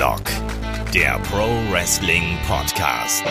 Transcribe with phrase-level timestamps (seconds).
[0.00, 0.22] Headlock,
[0.94, 3.22] der Pro Wrestling Podcast.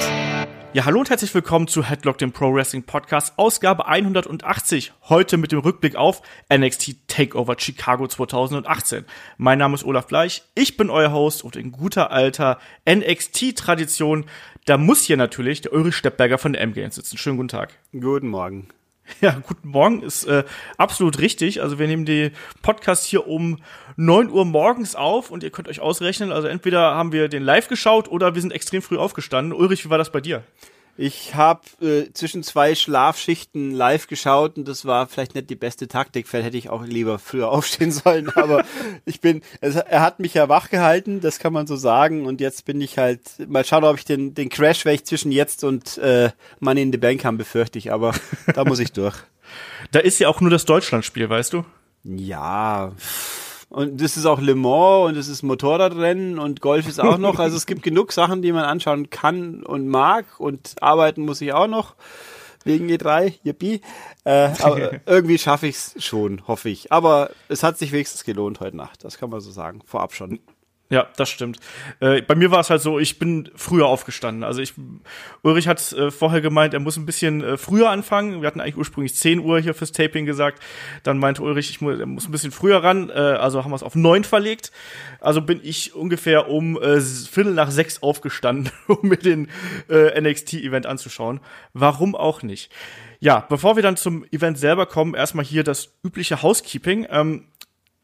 [0.74, 4.94] Ja, hallo und herzlich willkommen zu Headlock, dem Pro Wrestling Podcast, Ausgabe 180.
[5.10, 6.22] Heute mit dem Rückblick auf
[6.54, 9.06] NXT Takeover Chicago 2018.
[9.40, 14.26] Mein Name ist Olaf Bleich, ich bin euer Host und in guter alter NXT-Tradition,
[14.66, 17.18] da muss hier natürlich der Ulrich Steppberger von der MGN sitzen.
[17.18, 17.74] Schönen guten Tag.
[17.94, 18.68] Guten Morgen.
[19.22, 20.44] Ja, guten Morgen ist äh,
[20.78, 21.62] absolut richtig.
[21.62, 23.58] Also wir nehmen die Podcast hier um
[23.96, 27.68] neun Uhr morgens auf und ihr könnt euch ausrechnen, also entweder haben wir den live
[27.68, 29.54] geschaut oder wir sind extrem früh aufgestanden.
[29.54, 30.44] Ulrich, wie war das bei dir?
[31.02, 35.88] Ich habe äh, zwischen zwei Schlafschichten live geschaut und das war vielleicht nicht die beste
[35.88, 36.28] Taktik.
[36.28, 38.30] Vielleicht hätte ich auch lieber früher aufstehen sollen.
[38.36, 38.66] Aber
[39.06, 42.26] ich bin, es, er hat mich ja wach gehalten, das kann man so sagen.
[42.26, 45.32] Und jetzt bin ich halt, mal schauen, ob ich den, den Crash, welchen ich zwischen
[45.32, 47.94] jetzt und äh, Money in the Bank haben, befürchte ich.
[47.94, 48.14] Aber
[48.54, 49.16] da muss ich durch.
[49.92, 51.66] Da ist ja auch nur das Deutschlandspiel, weißt du?
[52.04, 52.92] Ja.
[53.70, 57.38] Und das ist auch Le Mans und es ist Motorradrennen und Golf ist auch noch.
[57.40, 61.54] Also es gibt genug Sachen, die man anschauen kann und mag und arbeiten muss ich
[61.54, 61.96] auch noch
[62.64, 63.82] wegen E3, yippie.
[64.24, 66.92] Äh, aber irgendwie schaffe ich es schon, hoffe ich.
[66.92, 70.40] Aber es hat sich wenigstens gelohnt heute Nacht, das kann man so sagen, vorab schon.
[70.92, 71.60] Ja, das stimmt.
[72.00, 74.44] Äh, bei mir war es halt so, ich bin früher aufgestanden.
[74.44, 74.74] Also ich,
[75.44, 78.42] Ulrich hat äh, vorher gemeint, er muss ein bisschen äh, früher anfangen.
[78.42, 80.64] Wir hatten eigentlich ursprünglich 10 Uhr hier fürs Taping gesagt.
[81.04, 83.12] Dann meinte Ulrich, ich muss, er muss ein bisschen früher ran.
[83.12, 84.72] Äh, also haben wir es auf neun verlegt.
[85.22, 89.48] Also bin ich ungefähr um äh, Viertel nach sechs aufgestanden, um mir den
[89.90, 91.40] äh, NXT-Event anzuschauen.
[91.74, 92.72] Warum auch nicht?
[93.20, 97.06] Ja, bevor wir dann zum Event selber kommen, erstmal hier das übliche Housekeeping.
[97.12, 97.46] Ähm,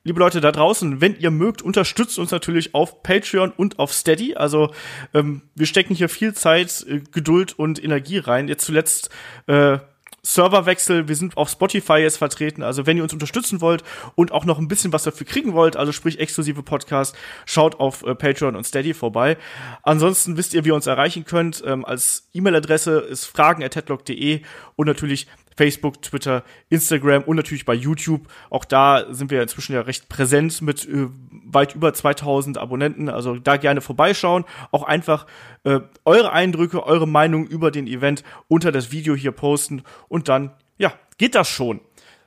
[0.06, 4.36] liebe Leute da draußen, wenn ihr mögt, unterstützt uns natürlich auf Patreon und auf Steady.
[4.36, 4.72] Also
[5.14, 8.48] ähm, wir stecken hier viel Zeit, äh, Geduld und Energie rein.
[8.48, 9.10] Jetzt zuletzt
[9.48, 9.80] äh,
[10.22, 12.64] Serverwechsel, wir sind auf Spotify jetzt vertreten.
[12.64, 13.84] Also wenn ihr uns unterstützen wollt
[14.16, 17.16] und auch noch ein bisschen was dafür kriegen wollt, also sprich exklusive Podcast,
[17.46, 19.38] schaut auf äh, Patreon und Steady vorbei.
[19.82, 21.64] Ansonsten wisst ihr, wie ihr uns erreichen könnt.
[21.66, 24.42] Ähm, als E-Mail-Adresse ist fragen.headlock.de
[24.76, 28.28] und natürlich Facebook, Twitter, Instagram und natürlich bei YouTube.
[28.50, 33.10] Auch da sind wir inzwischen ja recht präsent mit äh, weit über 2000 Abonnenten.
[33.10, 34.46] Also da gerne vorbeischauen.
[34.72, 35.26] Auch einfach
[35.64, 40.52] äh, eure Eindrücke, eure Meinung über den Event unter das Video hier posten und dann,
[40.78, 41.80] ja, geht das schon.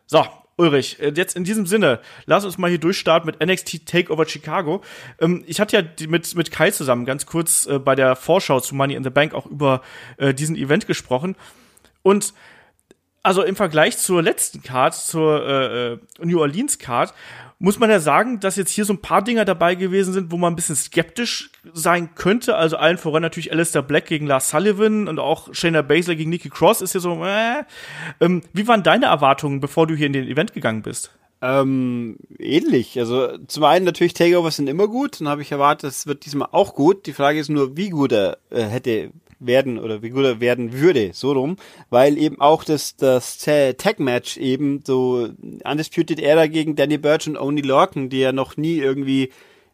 [0.06, 0.24] So,
[0.58, 4.82] Ulrich, äh, jetzt in diesem Sinne, lass uns mal hier durchstarten mit NXT Takeover Chicago.
[5.20, 8.74] Ähm, ich hatte ja mit, mit Kai zusammen ganz kurz äh, bei der Vorschau zu
[8.74, 9.82] Money in the Bank auch über
[10.16, 11.36] äh, diesen Event gesprochen.
[12.02, 12.34] Und
[13.22, 17.14] also im Vergleich zur letzten Card, zur äh, äh, New Orleans Card,
[17.60, 20.36] muss man ja sagen, dass jetzt hier so ein paar Dinger dabei gewesen sind, wo
[20.36, 22.54] man ein bisschen skeptisch sein könnte.
[22.54, 26.50] Also allen voran natürlich Alistair Black gegen Lars Sullivan und auch Shayna Baszler gegen Nikki
[26.50, 27.64] Cross ist ja so, äh.
[28.20, 31.10] Ähm, wie waren deine Erwartungen, bevor du hier in den Event gegangen bist?
[31.40, 32.98] Ähm, ähnlich.
[32.98, 35.20] Also zum einen natürlich Takeovers sind immer gut.
[35.20, 37.06] Dann habe ich erwartet, es wird diesmal auch gut.
[37.06, 39.10] Die Frage ist nur, wie gut er äh, hätte
[39.40, 41.56] werden oder wie gut er werden würde, so rum,
[41.90, 45.28] weil eben auch das, das Tag-Match eben so
[45.64, 49.30] Undisputed Era gegen Danny Burch und Oni Lorcan, die ja noch nie irgendwie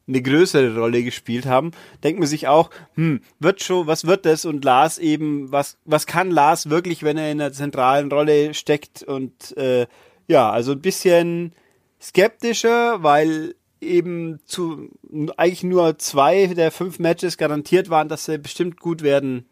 [0.06, 1.70] eine größere Rolle gespielt haben,
[2.02, 4.44] denkt man sich auch, hm, wird schon, was wird das?
[4.44, 9.02] Und Lars eben, was, was kann Lars wirklich, wenn er in einer zentralen Rolle steckt?
[9.02, 9.86] Und äh,
[10.26, 11.54] ja, also ein bisschen
[12.00, 14.90] skeptischer, weil eben zu
[15.36, 19.46] eigentlich nur zwei der fünf Matches garantiert waren, dass sie bestimmt gut werden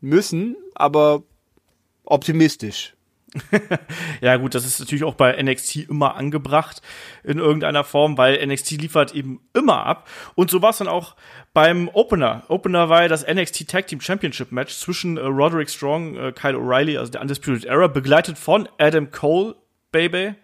[0.00, 1.22] müssen, aber
[2.04, 2.94] optimistisch.
[4.20, 6.82] ja, gut, das ist natürlich auch bei NXT immer angebracht
[7.22, 10.08] in irgendeiner Form, weil NXT liefert eben immer ab.
[10.34, 11.14] Und so war es dann auch
[11.52, 12.42] beim Opener.
[12.48, 16.56] Opener war ja das NXT Tag Team Championship Match zwischen äh, Roderick Strong, äh, Kyle
[16.56, 19.54] O'Reilly, also der Undisputed Era, begleitet von Adam Cole,
[19.92, 20.34] Baby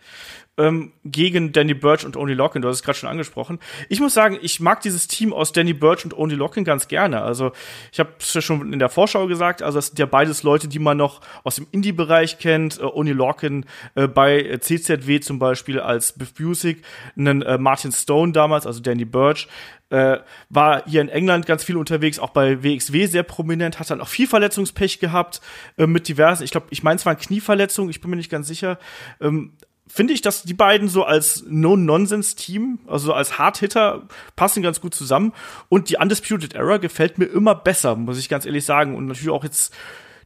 [0.58, 2.62] ähm, gegen Danny Birch und Only Lockin.
[2.62, 3.58] Du hast es gerade schon angesprochen.
[3.88, 7.22] Ich muss sagen, ich mag dieses Team aus Danny Birch und Only Lockin ganz gerne.
[7.22, 7.52] Also
[7.92, 9.62] ich habe es ja schon in der Vorschau gesagt.
[9.62, 12.80] Also das sind ja beides Leute, die man noch aus dem Indie-Bereich kennt.
[12.80, 16.82] Äh, Only Lockin äh, bei CZW zum Beispiel als Biff Busick,
[17.16, 19.48] einen äh, Martin Stone damals, also Danny Birch.
[19.88, 20.18] Äh,
[20.48, 24.08] war hier in England ganz viel unterwegs, auch bei WXW sehr prominent, hat dann auch
[24.08, 25.40] viel Verletzungspech gehabt
[25.78, 28.48] äh, mit diversen, ich glaube, ich meine, es waren Knieverletzungen, ich bin mir nicht ganz
[28.48, 28.80] sicher,
[29.20, 29.52] ähm,
[29.86, 34.02] finde ich, dass die beiden so als No-Nonsense-Team, also als Hard-Hitter,
[34.34, 35.32] passen ganz gut zusammen.
[35.68, 38.94] Und die Undisputed Era gefällt mir immer besser, muss ich ganz ehrlich sagen.
[38.94, 39.74] Und natürlich auch jetzt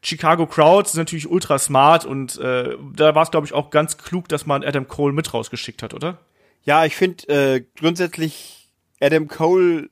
[0.03, 3.99] Chicago Crowd ist natürlich ultra smart und äh, da war es, glaube ich, auch ganz
[3.99, 6.19] klug, dass man Adam Cole mit rausgeschickt hat, oder?
[6.65, 8.71] Ja, ich finde äh, grundsätzlich
[9.01, 9.91] Adam Cole,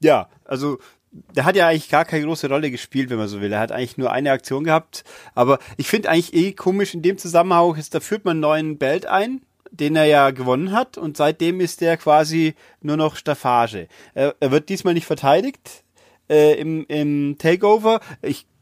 [0.00, 0.78] ja, also
[1.10, 3.52] der hat ja eigentlich gar keine große Rolle gespielt, wenn man so will.
[3.52, 5.04] Er hat eigentlich nur eine Aktion gehabt.
[5.34, 8.78] Aber ich finde eigentlich eh komisch in dem Zusammenhang ist, da führt man einen neuen
[8.78, 13.88] Belt ein, den er ja gewonnen hat und seitdem ist der quasi nur noch Staffage.
[14.14, 15.84] Er, er wird diesmal nicht verteidigt
[16.28, 18.00] äh, im, im Takeover.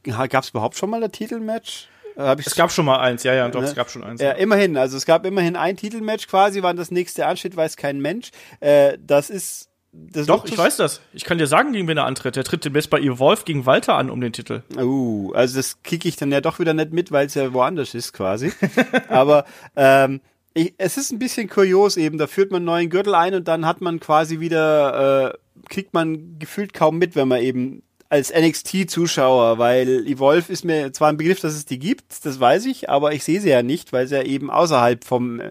[0.03, 1.89] Gab es überhaupt schon mal ein Titelmatch?
[2.17, 3.67] Es gab schon mal eins, ja, ja, doch, ne?
[3.67, 4.23] es gab schon eins.
[4.23, 8.01] Ja, immerhin, also es gab immerhin ein Titelmatch quasi, wann das nächste ansteht, weiß kein
[8.01, 8.31] Mensch.
[8.61, 9.69] Äh, das ist
[10.13, 11.01] das Doch, ich weiß das.
[11.13, 12.37] Ich kann dir sagen, gegen wen er antritt.
[12.37, 14.63] Er tritt demnächst bei Evolve gegen Walter an um den Titel.
[14.77, 17.95] Uh, also das kicke ich dann ja doch wieder nicht mit, weil es ja woanders
[17.95, 18.53] ist quasi.
[19.09, 19.45] Aber
[19.75, 20.21] ähm,
[20.55, 22.19] ich, es ist ein bisschen kurios eben.
[22.19, 25.93] Da führt man einen neuen Gürtel ein und dann hat man quasi wieder, äh, kriegt
[25.95, 31.17] man gefühlt kaum mit, wenn man eben als NXT-Zuschauer, weil Evolve ist mir zwar ein
[31.17, 34.07] Begriff, dass es die gibt, das weiß ich, aber ich sehe sie ja nicht, weil
[34.07, 35.43] sie ja eben außerhalb vom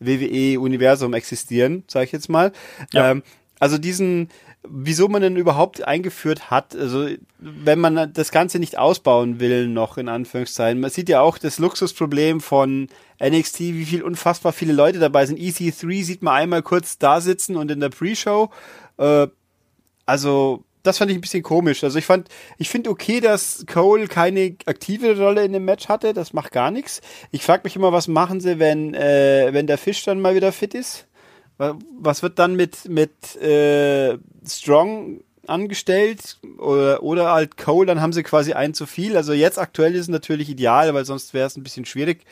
[0.00, 2.52] WWE-Universum existieren, sage ich jetzt mal.
[2.92, 3.12] Ja.
[3.12, 3.22] Ähm,
[3.62, 4.28] also diesen,
[4.68, 7.06] wieso man denn überhaupt eingeführt hat, also
[7.38, 10.80] wenn man das Ganze nicht ausbauen will, noch in Anführungszeichen.
[10.80, 12.88] Man sieht ja auch das Luxusproblem von
[13.22, 15.38] NXT, wie viel unfassbar viele Leute dabei sind.
[15.38, 18.50] EC3 sieht man einmal kurz da sitzen und in der Pre-Show.
[18.96, 19.28] Äh,
[20.06, 21.84] also das fand ich ein bisschen komisch.
[21.84, 26.14] Also ich fand, ich finde okay, dass Cole keine aktive Rolle in dem Match hatte.
[26.14, 27.00] Das macht gar nichts.
[27.30, 30.50] Ich frage mich immer, was machen sie, wenn äh, wenn der Fisch dann mal wieder
[30.50, 31.06] fit ist?
[32.00, 38.22] Was wird dann mit, mit äh, Strong angestellt oder, oder halt Cole, dann haben sie
[38.22, 39.16] quasi ein zu viel.
[39.16, 42.24] Also jetzt aktuell ist es natürlich ideal, weil sonst wäre es ein bisschen schwierig.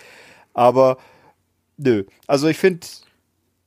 [0.55, 0.99] Aber
[1.77, 2.05] nö.
[2.27, 2.87] Also ich finde,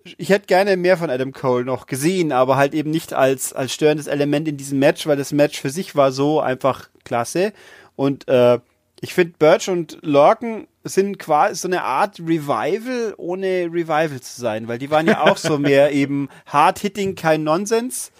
[0.03, 3.73] ich hätte gerne mehr von Adam Cole noch gesehen, aber halt eben nicht als, als
[3.73, 7.53] störendes Element in diesem Match, weil das Match für sich war so einfach klasse.
[7.95, 8.59] Und äh,
[9.01, 14.67] ich finde, Birch und Lorcan sind quasi so eine Art Revival, ohne Revival zu sein,
[14.67, 18.11] weil die waren ja auch so mehr eben hard-hitting, kein Nonsens.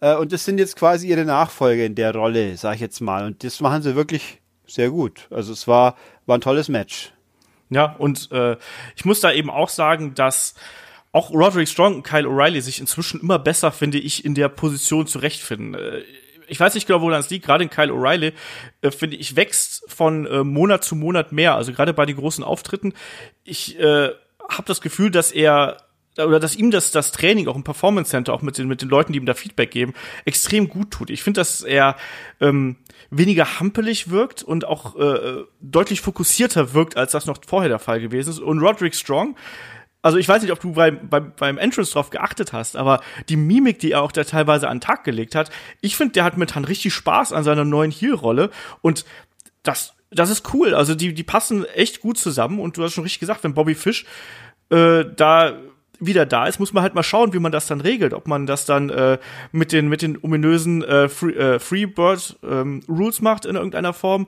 [0.00, 3.24] Äh, und das sind jetzt quasi ihre Nachfolger in der Rolle, sag ich jetzt mal.
[3.24, 5.28] Und das machen sie wirklich sehr gut.
[5.30, 5.96] Also es war,
[6.26, 7.12] war ein tolles Match.
[7.70, 8.56] Ja, und äh,
[8.96, 10.54] ich muss da eben auch sagen, dass
[11.12, 15.06] auch Roderick Strong und Kyle O'Reilly sich inzwischen immer besser, finde ich, in der Position
[15.06, 15.74] zurechtfinden.
[16.50, 18.32] Äh, ich weiß nicht genau, wo das liegt, gerade in Kyle O'Reilly,
[18.82, 21.54] äh, finde ich, wächst von äh, Monat zu Monat mehr.
[21.54, 22.92] Also gerade bei den großen Auftritten.
[23.44, 24.10] Ich äh,
[24.48, 25.78] habe das Gefühl, dass er
[26.18, 28.88] oder dass ihm das, das Training auch im Performance Center, auch mit den, mit den
[28.88, 29.94] Leuten, die ihm da Feedback geben,
[30.24, 31.08] extrem gut tut.
[31.08, 31.96] Ich finde, dass er
[32.40, 32.76] ähm,
[33.10, 38.00] weniger hampelig wirkt und auch äh, deutlich fokussierter wirkt, als das noch vorher der Fall
[38.00, 38.40] gewesen ist.
[38.40, 39.36] Und Roderick Strong
[40.02, 43.36] also ich weiß nicht, ob du beim, beim, beim Entrance drauf geachtet hast, aber die
[43.36, 45.50] Mimik, die er auch da teilweise an den Tag gelegt hat,
[45.80, 48.50] ich finde, der hat mit Han richtig Spaß an seiner neuen Heel-Rolle
[48.80, 49.04] und
[49.62, 50.74] das, das ist cool.
[50.74, 53.74] Also die, die passen echt gut zusammen und du hast schon richtig gesagt, wenn Bobby
[53.74, 54.06] Fish
[54.70, 55.58] äh, da
[56.00, 58.14] wieder da ist, muss man halt mal schauen, wie man das dann regelt.
[58.14, 59.18] Ob man das dann äh,
[59.52, 64.26] mit den mit den ominösen äh, Free, äh, Freebird ähm, Rules macht in irgendeiner Form.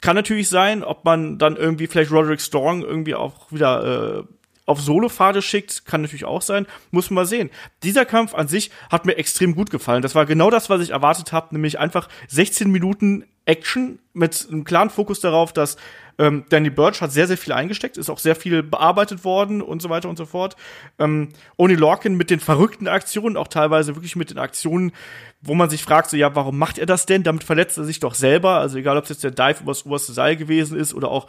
[0.00, 4.22] Kann natürlich sein, ob man dann irgendwie vielleicht Roderick Strong irgendwie auch wieder äh,
[4.66, 7.50] auf Solopfade schickt, kann natürlich auch sein, muss man mal sehen.
[7.82, 10.02] Dieser Kampf an sich hat mir extrem gut gefallen.
[10.02, 14.64] Das war genau das, was ich erwartet habe, nämlich einfach 16 Minuten Action mit einem
[14.64, 15.76] klaren Fokus darauf, dass
[16.18, 19.82] ähm, Danny Birch hat sehr, sehr viel eingesteckt, ist auch sehr viel bearbeitet worden und
[19.82, 20.56] so weiter und so fort.
[20.98, 24.92] Ähm, Oni Lorkin mit den verrückten Aktionen, auch teilweise wirklich mit den Aktionen,
[25.40, 27.24] wo man sich fragt, so, ja, warum macht er das denn?
[27.24, 28.58] Damit verletzt er sich doch selber.
[28.58, 31.26] Also egal, ob es jetzt der Dive übers oberste Seil gewesen ist oder auch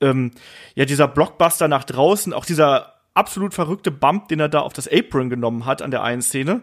[0.00, 0.32] ähm,
[0.74, 4.88] ja, dieser Blockbuster nach draußen, auch dieser absolut verrückte Bump, den er da auf das
[4.88, 6.62] Apron genommen hat an der einen Szene.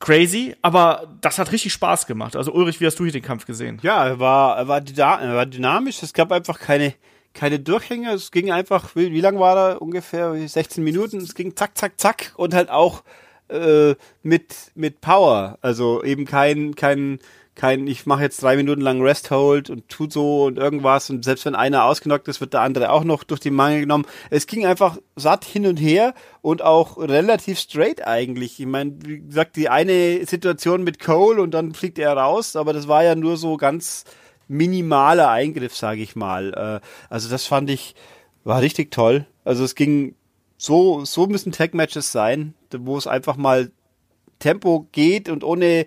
[0.00, 2.34] Crazy, aber das hat richtig Spaß gemacht.
[2.34, 3.78] Also Ulrich, wie hast du hier den Kampf gesehen?
[3.82, 6.02] Ja, er war, er war, er war dynamisch.
[6.02, 6.94] Es gab einfach keine,
[7.34, 8.10] keine Durchhänge.
[8.10, 9.82] Es ging einfach, wie, wie lang war er?
[9.82, 11.18] Ungefähr 16 Minuten.
[11.18, 13.04] Es ging zack, zack, zack und halt auch
[13.46, 15.58] äh, mit, mit Power.
[15.62, 17.20] Also eben kein, kein,
[17.54, 21.24] kein, ich mache jetzt drei Minuten lang Rest Hold und tut so und irgendwas und
[21.24, 24.06] selbst wenn einer ausgenockt ist, wird der andere auch noch durch die Mangel genommen.
[24.30, 28.58] Es ging einfach satt hin und her und auch relativ straight eigentlich.
[28.58, 32.72] Ich meine, wie gesagt, die eine Situation mit Cole und dann fliegt er raus, aber
[32.72, 34.04] das war ja nur so ganz
[34.48, 36.80] minimaler Eingriff, sage ich mal.
[36.82, 37.94] Äh, also das fand ich,
[38.44, 39.26] war richtig toll.
[39.44, 40.14] Also es ging
[40.56, 43.70] so, so müssen Tag-Matches sein, wo es einfach mal
[44.38, 45.86] Tempo geht und ohne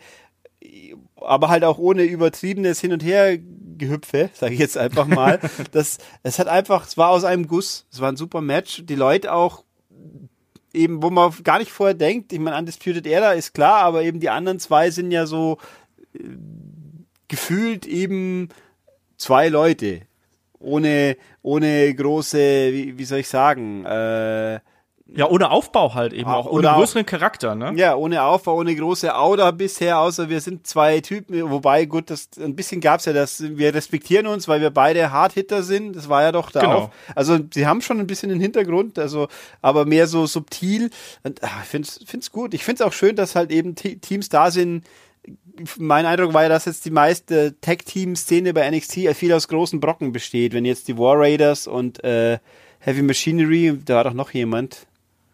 [1.26, 5.40] aber halt auch ohne übertriebenes Hin- und Her-Gehüpfe, sage ich jetzt einfach mal.
[5.72, 8.84] das, es hat einfach, es war aus einem Guss, es war ein super Match.
[8.86, 9.64] Die Leute auch
[10.74, 14.20] eben, wo man gar nicht vorher denkt, ich meine, Undisputed Era ist klar, aber eben
[14.20, 15.58] die anderen zwei sind ja so
[16.14, 16.20] äh,
[17.28, 18.50] gefühlt eben
[19.18, 20.02] zwei Leute.
[20.60, 22.38] Ohne, ohne große,
[22.72, 24.60] wie, wie soll ich sagen, äh,
[25.08, 27.74] Ja, ohne Aufbau halt eben auch, ohne auch- größeren Charakter, ne?
[27.76, 32.30] Ja, ohne Aufbau, ohne große Auda bisher, außer wir sind zwei Typen, wobei, gut, das,
[32.40, 36.24] ein bisschen gab's ja das, wir respektieren uns, weil wir beide Hardhitter sind, das war
[36.24, 36.74] ja doch da Genau.
[36.76, 36.90] auch.
[37.14, 39.28] Also, sie haben schon ein bisschen den Hintergrund, also,
[39.62, 40.90] aber mehr so subtil.
[41.24, 42.56] Und, ach, ich find's, find's gut.
[42.56, 44.86] Ich find's auch schön, dass halt eben Te- Teams da sind,
[45.78, 50.12] mein Eindruck war ja, dass jetzt die meiste Tag-Team-Szene bei NXT viel aus großen Brocken
[50.12, 50.54] besteht.
[50.54, 52.40] Wenn jetzt die War Raiders und äh,
[52.80, 54.86] Heavy Machinery, da war doch noch jemand,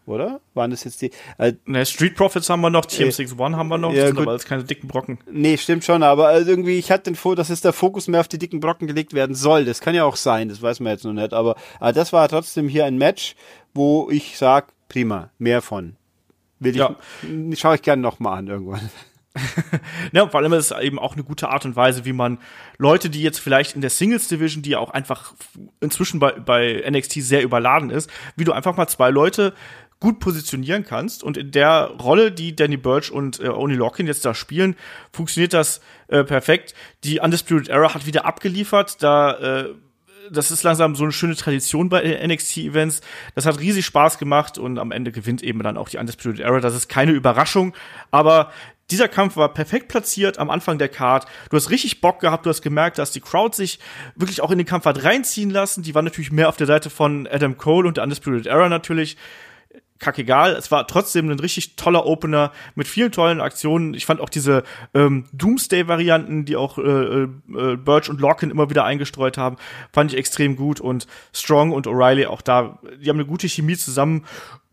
[0.06, 0.40] oder?
[0.54, 1.10] Waren das jetzt die?
[1.38, 4.22] Äh, Ne, Street Profits haben wir noch, TM61 haben wir noch, Ja, das sind gut.
[4.22, 5.18] aber alles keine dicken Brocken.
[5.30, 8.20] nee, stimmt schon, aber also irgendwie, ich hatte den Vor, dass jetzt der Fokus mehr
[8.20, 9.64] auf die dicken Brocken gelegt werden soll.
[9.64, 11.32] Das kann ja auch sein, das weiß man jetzt noch nicht.
[11.32, 13.34] Aber, aber das war trotzdem hier ein Match,
[13.74, 15.96] wo ich sag, prima, mehr von.
[16.58, 16.96] Will ich, Ja.
[17.56, 18.90] schaue ich gerne nochmal an irgendwann.
[20.12, 22.38] Ja, vor allem ist es eben auch eine gute Art und Weise, wie man
[22.76, 25.32] Leute, die jetzt vielleicht in der Singles Division, die ja auch einfach
[25.80, 29.54] inzwischen bei, bei NXT sehr überladen ist, wie du einfach mal zwei Leute
[30.02, 31.22] gut positionieren kannst.
[31.22, 34.74] Und in der Rolle, die Danny Birch und äh, Oni Lockin jetzt da spielen,
[35.12, 36.74] funktioniert das äh, perfekt.
[37.04, 39.00] Die Undisputed Era hat wieder abgeliefert.
[39.00, 39.74] Da äh,
[40.30, 43.00] das ist langsam so eine schöne Tradition bei NXT-Events.
[43.34, 46.58] Das hat riesig Spaß gemacht und am Ende gewinnt eben dann auch die Undisputed Era.
[46.60, 47.74] Das ist keine Überraschung,
[48.10, 48.50] aber
[48.90, 51.26] dieser Kampf war perfekt platziert am Anfang der Card.
[51.50, 53.78] Du hast richtig Bock gehabt, du hast gemerkt, dass die Crowd sich
[54.16, 55.82] wirklich auch in den Kampf hat reinziehen lassen.
[55.82, 59.16] Die war natürlich mehr auf der Seite von Adam Cole und der Undisputed Era natürlich
[60.02, 60.52] kackegal.
[60.52, 63.94] Es war trotzdem ein richtig toller Opener mit vielen tollen Aktionen.
[63.94, 67.28] Ich fand auch diese ähm, Doomsday-Varianten, die auch äh, äh,
[67.76, 69.56] Birch und Lorcan immer wieder eingestreut haben,
[69.92, 70.80] fand ich extrem gut.
[70.80, 74.24] Und Strong und O'Reilly auch da, die haben eine gute Chemie zusammen.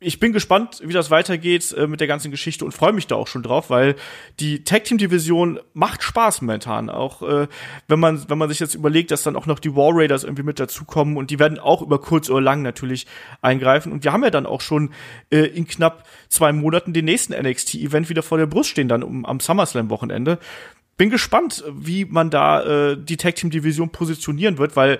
[0.01, 3.15] Ich bin gespannt, wie das weitergeht äh, mit der ganzen Geschichte und freue mich da
[3.15, 3.95] auch schon drauf, weil
[4.39, 6.89] die Tag Team Division macht Spaß momentan.
[6.89, 7.47] Auch äh,
[7.89, 10.43] wenn man wenn man sich jetzt überlegt, dass dann auch noch die War Raiders irgendwie
[10.43, 13.07] mit dazukommen und die werden auch über kurz oder lang natürlich
[13.41, 13.91] eingreifen.
[13.91, 14.91] Und wir haben ja dann auch schon
[15.31, 19.03] äh, in knapp zwei Monaten den nächsten NXT Event wieder vor der Brust stehen, dann
[19.03, 20.39] um, am SummerSlam Wochenende.
[20.95, 24.99] Bin gespannt, wie man da äh, die Tag Team Division positionieren wird, weil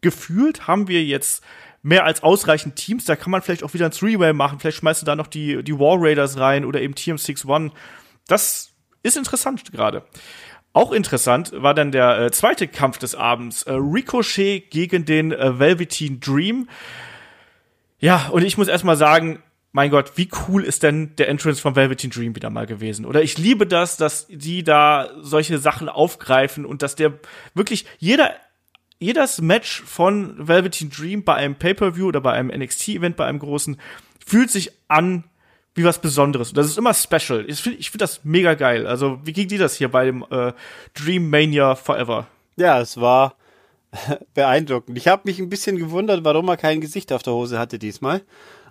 [0.00, 1.44] gefühlt haben wir jetzt
[1.82, 3.04] mehr als ausreichend Teams.
[3.04, 4.60] Da kann man vielleicht auch wieder ein Three-Way machen.
[4.60, 7.70] Vielleicht schmeißt du da noch die, die War Raiders rein oder eben TM61.
[8.26, 8.72] Das
[9.02, 10.04] ist interessant gerade.
[10.72, 13.64] Auch interessant war dann der äh, zweite Kampf des Abends.
[13.64, 16.68] Äh, Ricochet gegen den äh, Velveteen Dream.
[17.98, 21.76] Ja, und ich muss erstmal sagen, mein Gott, wie cool ist denn der Entrance von
[21.76, 23.04] Velveteen Dream wieder mal gewesen?
[23.04, 27.14] Oder ich liebe das, dass die da solche Sachen aufgreifen und dass der
[27.54, 28.32] wirklich jeder
[29.00, 33.80] jedes Match von Velveteen Dream bei einem Pay-per-View oder bei einem NXT-Event, bei einem großen,
[34.24, 35.24] fühlt sich an
[35.74, 36.50] wie was Besonderes.
[36.50, 37.44] Und das ist immer special.
[37.48, 38.86] Ich finde ich find das mega geil.
[38.86, 40.52] Also, wie ging dir das hier bei dem äh,
[40.94, 42.26] Dream Mania Forever?
[42.56, 43.36] Ja, es war
[44.34, 44.98] beeindruckend.
[44.98, 48.22] Ich habe mich ein bisschen gewundert, warum er kein Gesicht auf der Hose hatte diesmal.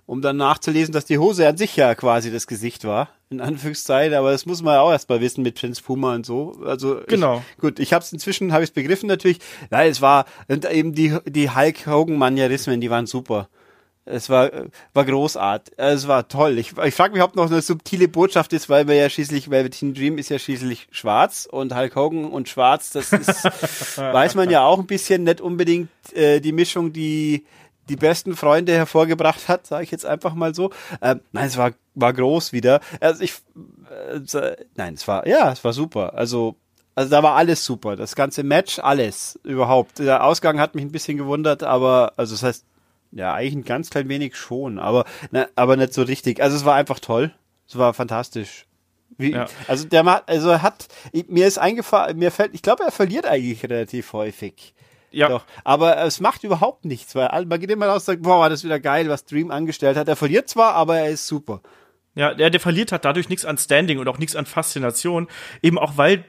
[0.10, 4.16] Um dann nachzulesen, dass die Hose an sich ja quasi das Gesicht war, in Anführungszeichen,
[4.16, 6.60] aber das muss man ja auch erst mal wissen mit Prince Puma und so.
[6.66, 7.44] Also Genau.
[7.51, 9.38] Ich, gut, ich habe es inzwischen, habe ich es begriffen natürlich.
[9.70, 13.50] Nein, es war und eben die die Hulk Hogan Manierismen, die waren super.
[14.04, 14.50] Es war
[14.96, 15.75] war großartig.
[15.78, 16.58] Es war toll.
[16.58, 19.94] Ich, ich frage mich, ob noch eine subtile Botschaft ist, weil wir ja schließlich Velveteen
[19.94, 23.46] Dream ist ja schließlich schwarz und Hulk Hogan und schwarz, das ist
[23.98, 27.46] weiß man ja auch ein bisschen nicht unbedingt äh, die Mischung, die
[27.89, 30.72] die besten Freunde hervorgebracht hat, sage ich jetzt einfach mal so.
[31.01, 32.79] Ähm, nein, es war war groß wieder.
[33.00, 33.34] Also ich
[34.34, 36.13] äh, nein, es war ja, es war super.
[36.13, 36.55] Also
[36.96, 37.96] also da war alles super.
[37.96, 40.00] Das ganze Match, alles überhaupt.
[40.00, 42.65] Der Ausgang hat mich ein bisschen gewundert, aber also das heißt
[43.12, 46.41] ja, eigentlich ein ganz klein wenig schon, aber ne, aber nicht so richtig.
[46.41, 47.34] Also es war einfach toll.
[47.67, 48.65] Es war fantastisch.
[49.17, 49.48] Wie, Ja.
[49.67, 50.88] Also der macht, also er hat
[51.27, 54.74] mir ist eingefallen, mir fällt, ich glaube, er verliert eigentlich relativ häufig.
[55.12, 58.39] Ja, Doch, aber es macht überhaupt nichts, weil man geht immer raus und sagt, boah,
[58.39, 60.08] war das wieder geil, was Dream angestellt hat.
[60.08, 61.62] Er verliert zwar, aber er ist super.
[62.16, 65.28] Ja, der, der verliert hat dadurch nichts an Standing und auch nichts an Faszination.
[65.62, 66.25] Eben auch weil,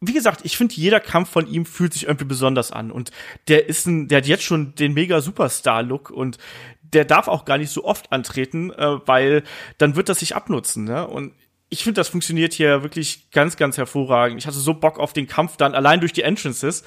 [0.00, 2.90] wie gesagt, ich finde, jeder Kampf von ihm fühlt sich irgendwie besonders an.
[2.90, 3.10] Und
[3.48, 6.38] der ist ein, der hat jetzt schon den mega Superstar-Look und
[6.82, 9.42] der darf auch gar nicht so oft antreten, äh, weil
[9.78, 11.06] dann wird das sich abnutzen, ne?
[11.06, 11.32] Und
[11.68, 14.38] ich finde, das funktioniert hier wirklich ganz, ganz hervorragend.
[14.38, 16.84] Ich hatte so Bock auf den Kampf dann allein durch die Entrances.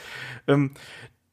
[0.47, 0.71] Ähm,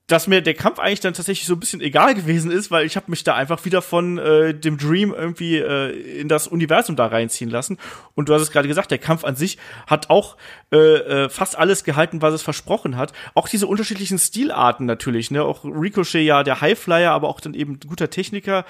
[0.07, 2.97] dass mir der Kampf eigentlich dann tatsächlich so ein bisschen egal gewesen ist, weil ich
[2.97, 7.07] habe mich da einfach wieder von äh, dem Dream irgendwie äh, in das Universum da
[7.07, 7.77] reinziehen lassen.
[8.15, 9.59] Und du hast es gerade gesagt, der Kampf an sich
[9.89, 10.37] hat auch
[10.73, 13.13] äh, äh, fast alles gehalten, was es versprochen hat.
[13.35, 15.43] Auch diese unterschiedlichen Stilarten natürlich, ne?
[15.43, 18.65] Auch Ricochet ja der Highflyer, aber auch dann eben guter Techniker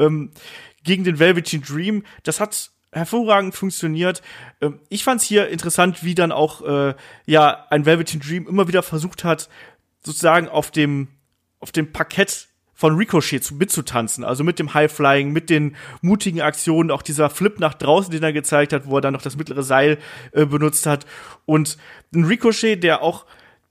[0.00, 0.32] ähm,
[0.82, 2.02] gegen den Velveteen Dream.
[2.24, 4.22] Das hat hervorragend funktioniert.
[4.60, 6.94] Ähm, ich fand's hier interessant, wie dann auch äh,
[7.26, 9.48] ja ein Velveteen Dream immer wieder versucht hat,
[10.04, 11.08] sozusagen auf dem
[11.58, 16.90] auf dem Parkett von Ricochet zu, mitzutanzen, also mit dem High-Flying, mit den mutigen Aktionen,
[16.90, 19.62] auch dieser Flip nach draußen, den er gezeigt hat, wo er dann noch das mittlere
[19.62, 19.98] Seil
[20.32, 21.04] äh, benutzt hat
[21.44, 21.76] und
[22.14, 23.26] ein Ricochet, der auch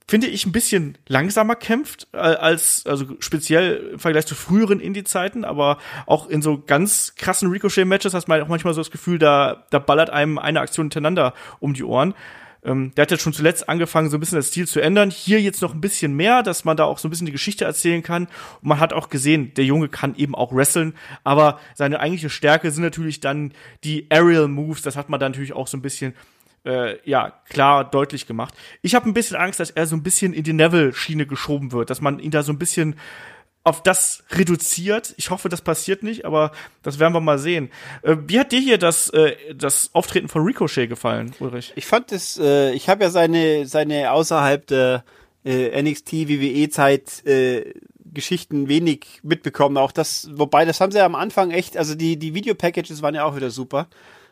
[0.07, 5.45] finde ich, ein bisschen langsamer kämpft äh, als, also speziell im Vergleich zu früheren Indie-Zeiten,
[5.45, 9.67] aber auch in so ganz krassen Ricochet-Matches hast man auch manchmal so das Gefühl, da,
[9.69, 12.15] da ballert einem eine Aktion hintereinander um die Ohren.
[12.63, 15.11] Ähm, der hat jetzt schon zuletzt angefangen, so ein bisschen das Stil zu ändern.
[15.11, 17.65] Hier jetzt noch ein bisschen mehr, dass man da auch so ein bisschen die Geschichte
[17.65, 18.25] erzählen kann.
[18.61, 22.71] Und man hat auch gesehen, der Junge kann eben auch wresteln, aber seine eigentliche Stärke
[22.71, 24.81] sind natürlich dann die Aerial Moves.
[24.81, 26.13] Das hat man dann natürlich auch so ein bisschen
[26.65, 28.53] äh, ja, klar deutlich gemacht.
[28.81, 31.89] Ich habe ein bisschen Angst, dass er so ein bisschen in die Neville-Schiene geschoben wird,
[31.89, 32.95] dass man ihn da so ein bisschen
[33.69, 35.13] auf das reduziert.
[35.17, 36.51] Ich hoffe, das passiert nicht, aber
[36.83, 37.69] das werden wir mal sehen.
[38.01, 41.71] Äh, wie hat dir hier das, äh, das Auftreten von Ricochet gefallen, Ulrich?
[41.75, 45.03] Ich fand es, äh, ich habe ja seine, seine außerhalb der
[45.45, 47.73] äh, NXT WWE Zeit äh,
[48.11, 49.77] Geschichten wenig mitbekommen.
[49.77, 53.01] Auch das, wobei das haben sie ja am Anfang echt, also die die Video Packages
[53.01, 53.87] waren ja auch wieder super.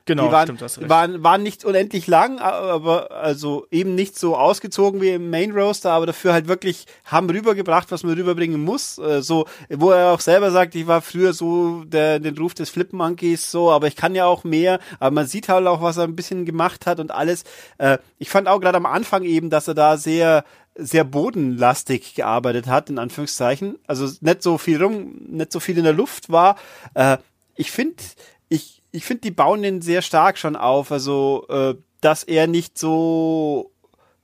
[0.07, 0.89] Genau, die waren, stimmt, recht.
[0.89, 5.91] waren, waren nicht unendlich lang, aber also eben nicht so ausgezogen wie im Main Roaster,
[5.91, 8.97] aber dafür halt wirklich haben rübergebracht, was man rüberbringen muss.
[8.97, 12.69] Äh, so, wo er auch selber sagt, ich war früher so der, den Ruf des
[12.69, 15.97] Flip Monkeys, so, aber ich kann ja auch mehr, aber man sieht halt auch, was
[15.97, 17.43] er ein bisschen gemacht hat und alles.
[17.77, 20.45] Äh, ich fand auch gerade am Anfang eben, dass er da sehr
[20.79, 23.79] sehr bodenlastig gearbeitet hat, in Anführungszeichen.
[23.87, 26.55] Also nicht so viel rum, nicht so viel in der Luft war.
[26.93, 27.17] Äh,
[27.55, 28.03] ich finde,
[28.47, 30.91] ich, ich finde, die bauen den sehr stark schon auf.
[30.91, 33.71] Also, äh, dass er nicht so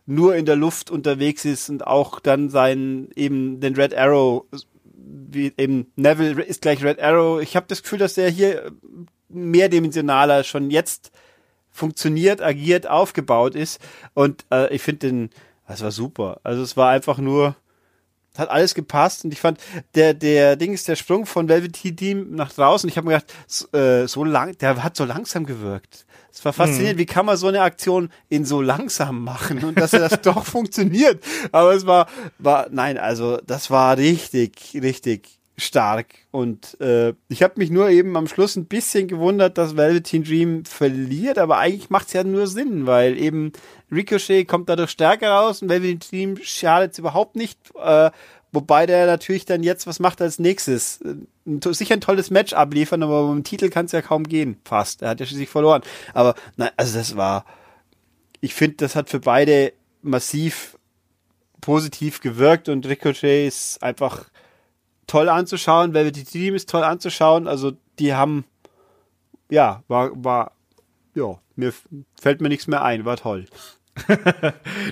[0.06, 4.46] nur in der Luft unterwegs ist und auch dann seinen eben den Red Arrow
[4.96, 7.42] wie eben Neville ist gleich Red Arrow.
[7.42, 8.72] Ich habe das Gefühl, dass der hier
[9.30, 11.12] mehrdimensionaler schon jetzt
[11.72, 13.82] funktioniert, agiert, aufgebaut ist
[14.14, 15.30] und äh, ich finde den,
[15.68, 16.40] das war super.
[16.44, 17.56] Also es war einfach nur
[18.38, 19.60] hat alles gepasst und ich fand
[19.96, 22.90] der der Ding ist der Sprung von Velveteen Team nach draußen.
[22.90, 26.06] Ich habe mir gedacht, so, äh, so lang, der hat so langsam gewirkt.
[26.32, 27.02] Es war faszinierend, mhm.
[27.02, 30.46] wie kann man so eine Aktion in so langsam machen und dass er das doch
[30.46, 31.24] funktioniert.
[31.52, 32.08] Aber es war
[32.40, 38.18] war nein, also das war richtig richtig stark und äh, ich habe mich nur eben
[38.18, 42.48] am Schluss ein bisschen gewundert, dass Velveteen Dream verliert, aber eigentlich macht es ja nur
[42.48, 43.52] Sinn, weil eben
[43.94, 48.12] Ricochet kommt dadurch stärker raus und Velveteen Dream schadet es überhaupt nicht, äh,
[48.52, 51.00] wobei der natürlich dann jetzt was macht als nächstes.
[51.46, 55.02] Sicher ein tolles Match abliefern, aber beim Titel kann es ja kaum gehen, fast.
[55.02, 55.82] Er hat ja schließlich verloren.
[56.14, 57.46] Aber nein, also das war,
[58.42, 60.78] ich finde, das hat für beide massiv
[61.62, 64.26] positiv gewirkt und Ricochet ist einfach
[65.08, 67.48] toll anzuschauen, Velvet Team ist toll anzuschauen.
[67.48, 68.46] Also die haben,
[69.50, 70.52] ja, war, war,
[71.16, 71.74] ja, mir
[72.20, 73.46] fällt mir nichts mehr ein, war toll.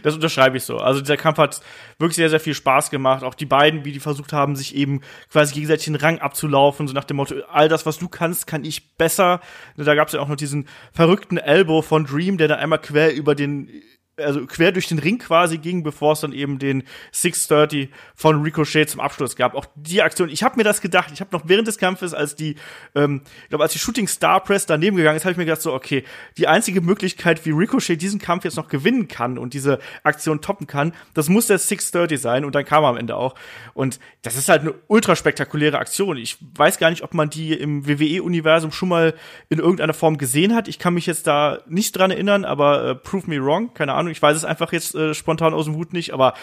[0.04, 0.78] Das unterschreibe ich so.
[0.78, 1.62] Also dieser Kampf hat
[1.98, 3.24] wirklich sehr, sehr viel Spaß gemacht.
[3.24, 6.94] Auch die beiden, wie die versucht haben, sich eben quasi gegenseitig den Rang abzulaufen, so
[6.94, 9.42] nach dem Motto, all das, was du kannst, kann ich besser.
[9.76, 13.14] Da gab es ja auch noch diesen verrückten Elbow von Dream, der dann einmal quer
[13.14, 13.70] über den
[14.18, 18.90] also quer durch den Ring quasi ging, bevor es dann eben den 630 von Ricochet
[18.90, 19.56] zum Abschluss gab.
[19.56, 22.36] Auch die Aktion, ich habe mir das gedacht, ich habe noch während des Kampfes, als
[22.36, 22.56] die,
[22.96, 25.62] ähm, ich glaube, als die Shooting Star Press daneben gegangen ist, habe ich mir gedacht,
[25.62, 26.04] so, okay,
[26.38, 30.68] die einzige Möglichkeit, wie Ricochet diesen Kampf jetzt noch gewinnen kann und diese Aktion toppen
[30.68, 33.36] kann, das muss der 630 sein und dann kam er am Ende auch.
[33.74, 36.18] Und das ist halt eine ultra spektakuläre Aktion.
[36.18, 39.14] Ich weiß gar nicht, ob man die im WWE-Universum schon mal
[39.50, 40.68] in irgendeiner Form gesehen hat.
[40.68, 44.11] Ich kann mich jetzt da nicht dran erinnern, aber äh, prove me wrong, keine Ahnung.
[44.12, 46.34] Ich weiß es einfach jetzt äh, spontan aus dem Hut nicht, aber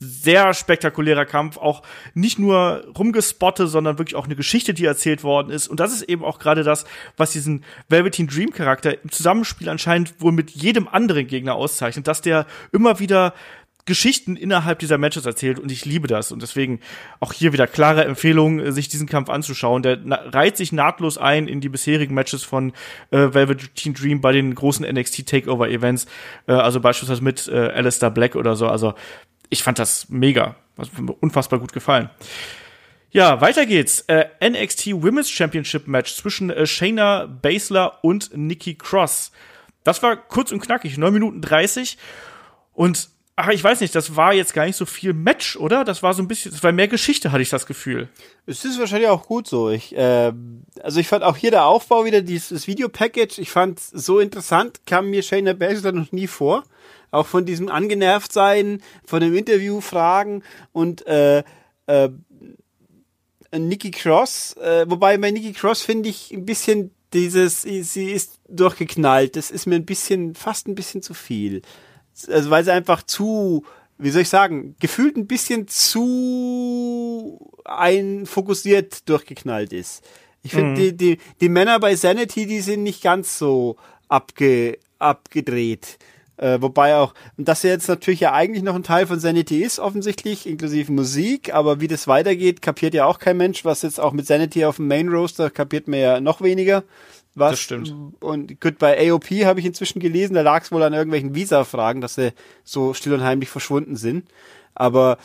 [0.00, 1.82] sehr spektakulärer Kampf, auch
[2.14, 5.66] nicht nur rumgespotte, sondern wirklich auch eine Geschichte, die erzählt worden ist.
[5.66, 6.84] Und das ist eben auch gerade das,
[7.16, 12.22] was diesen Velveteen Dream Charakter im Zusammenspiel anscheinend wohl mit jedem anderen Gegner auszeichnet, dass
[12.22, 13.34] der immer wieder
[13.88, 16.78] Geschichten innerhalb dieser Matches erzählt und ich liebe das und deswegen
[17.18, 19.82] auch hier wieder klare Empfehlung, äh, sich diesen Kampf anzuschauen.
[19.82, 22.72] Der reiht sich nahtlos ein in die bisherigen Matches von
[23.10, 26.06] äh, Velvet Teen Dream bei den großen NXT Takeover Events,
[26.46, 28.68] äh, also beispielsweise mit äh, Alistair Black oder so.
[28.68, 28.94] Also
[29.48, 32.10] ich fand das mega, also unfassbar gut gefallen.
[33.10, 34.02] Ja, weiter geht's.
[34.02, 39.32] Äh, NXT Women's Championship Match zwischen äh, Shayna Baszler und Nikki Cross.
[39.82, 41.96] Das war kurz und knackig, 9 Minuten 30
[42.74, 43.08] und
[43.40, 45.84] Ach, ich weiß nicht, das war jetzt gar nicht so viel Match, oder?
[45.84, 48.08] Das war so ein bisschen, das war mehr Geschichte, hatte ich das Gefühl.
[48.46, 49.70] Es ist wahrscheinlich auch gut so.
[49.70, 50.32] Ich, äh,
[50.82, 55.10] also ich fand auch hier der Aufbau wieder, dieses Videopackage, ich fand so interessant, kam
[55.10, 56.64] mir Shayna Baszler noch nie vor.
[57.12, 61.44] Auch von diesem angenervt sein, von dem Interview fragen und äh,
[61.86, 62.08] äh,
[63.56, 69.36] Nikki Cross, äh, wobei bei Nikki Cross finde ich ein bisschen dieses, sie ist durchgeknallt,
[69.36, 71.62] das ist mir ein bisschen, fast ein bisschen zu viel
[72.26, 73.64] also weil sie einfach zu,
[73.98, 80.02] wie soll ich sagen, gefühlt ein bisschen zu ein fokussiert durchgeknallt ist.
[80.42, 80.76] Ich finde, mhm.
[80.76, 83.76] die, die, die Männer bei Sanity, die sind nicht ganz so
[84.08, 85.98] abge, abgedreht.
[86.38, 89.80] Äh, wobei auch, dass er jetzt natürlich ja eigentlich noch ein Teil von Sanity ist,
[89.80, 94.12] offensichtlich, inklusive Musik, aber wie das weitergeht, kapiert ja auch kein Mensch, was jetzt auch
[94.12, 96.84] mit Sanity auf dem Main Roaster kapiert man ja noch weniger.
[97.38, 97.94] Was, das stimmt.
[98.20, 102.00] Und gut, bei AOP habe ich inzwischen gelesen, da lag es wohl an irgendwelchen Visa-Fragen,
[102.00, 102.32] dass sie
[102.64, 104.28] so still und heimlich verschwunden sind.
[104.74, 105.18] Aber,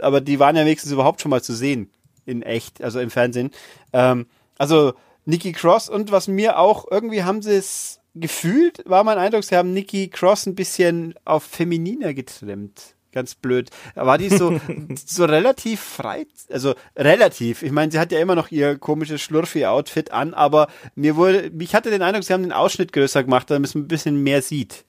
[0.00, 1.90] aber die waren ja wenigstens überhaupt schon mal zu sehen.
[2.24, 3.50] In echt, also im Fernsehen.
[3.92, 4.26] Ähm,
[4.58, 9.44] also Nikki Cross und was mir auch, irgendwie haben sie es gefühlt, war mein Eindruck,
[9.44, 13.70] sie haben Nikki Cross ein bisschen auf femininer getrimmt ganz blöd.
[13.94, 14.60] War die so,
[15.06, 17.62] so relativ frei, also relativ.
[17.62, 21.74] Ich meine, sie hat ja immer noch ihr komisches Schlurfi-Outfit an, aber mir wurde, ich
[21.74, 24.84] hatte den Eindruck, sie haben den Ausschnitt größer gemacht, damit man ein bisschen mehr sieht.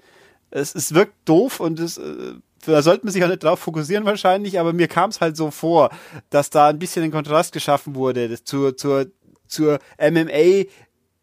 [0.52, 2.34] Es, es wirkt doof und es, äh,
[2.66, 5.50] da sollte man sich auch nicht drauf fokussieren wahrscheinlich, aber mir kam es halt so
[5.50, 5.90] vor,
[6.30, 9.08] dass da ein bisschen ein Kontrast geschaffen wurde zur, zur,
[9.48, 10.66] zur MMA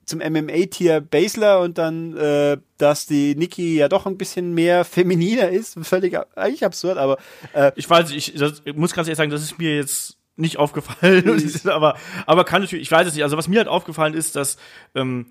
[0.07, 5.49] zum MMA-Tier Basler und dann, äh, dass die Nikki ja doch ein bisschen mehr femininer
[5.49, 5.79] ist.
[5.83, 7.19] Völlig eigentlich absurd, aber
[7.53, 10.59] äh, ich weiß, ich, das, ich muss ganz ehrlich sagen, das ist mir jetzt nicht
[10.59, 11.25] aufgefallen,
[11.65, 11.71] mhm.
[11.71, 13.23] aber aber kann natürlich, ich weiß es nicht.
[13.23, 14.57] Also was mir halt aufgefallen ist, dass
[14.95, 15.27] ähm,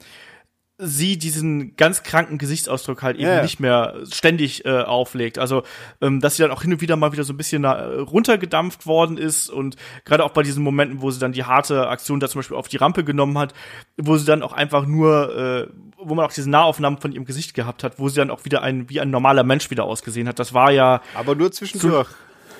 [0.86, 3.41] sie diesen ganz kranken Gesichtsausdruck halt eben ja.
[3.41, 5.39] nicht mehr ständig äh, auflegt.
[5.39, 5.63] Also,
[6.02, 8.86] ähm, dass sie dann auch hin und wieder mal wieder so ein bisschen äh, runtergedampft
[8.86, 12.28] worden ist und gerade auch bei diesen Momenten, wo sie dann die harte Aktion da
[12.28, 13.54] zum Beispiel auf die Rampe genommen hat,
[13.98, 15.67] wo sie dann auch einfach nur, äh,
[15.98, 18.62] wo man auch diese Nahaufnahmen von ihrem Gesicht gehabt hat, wo sie dann auch wieder
[18.62, 20.39] ein, wie ein normaler Mensch wieder ausgesehen hat.
[20.39, 21.02] Das war ja.
[21.15, 22.08] Aber nur zwischendurch.
[22.08, 22.15] Zu,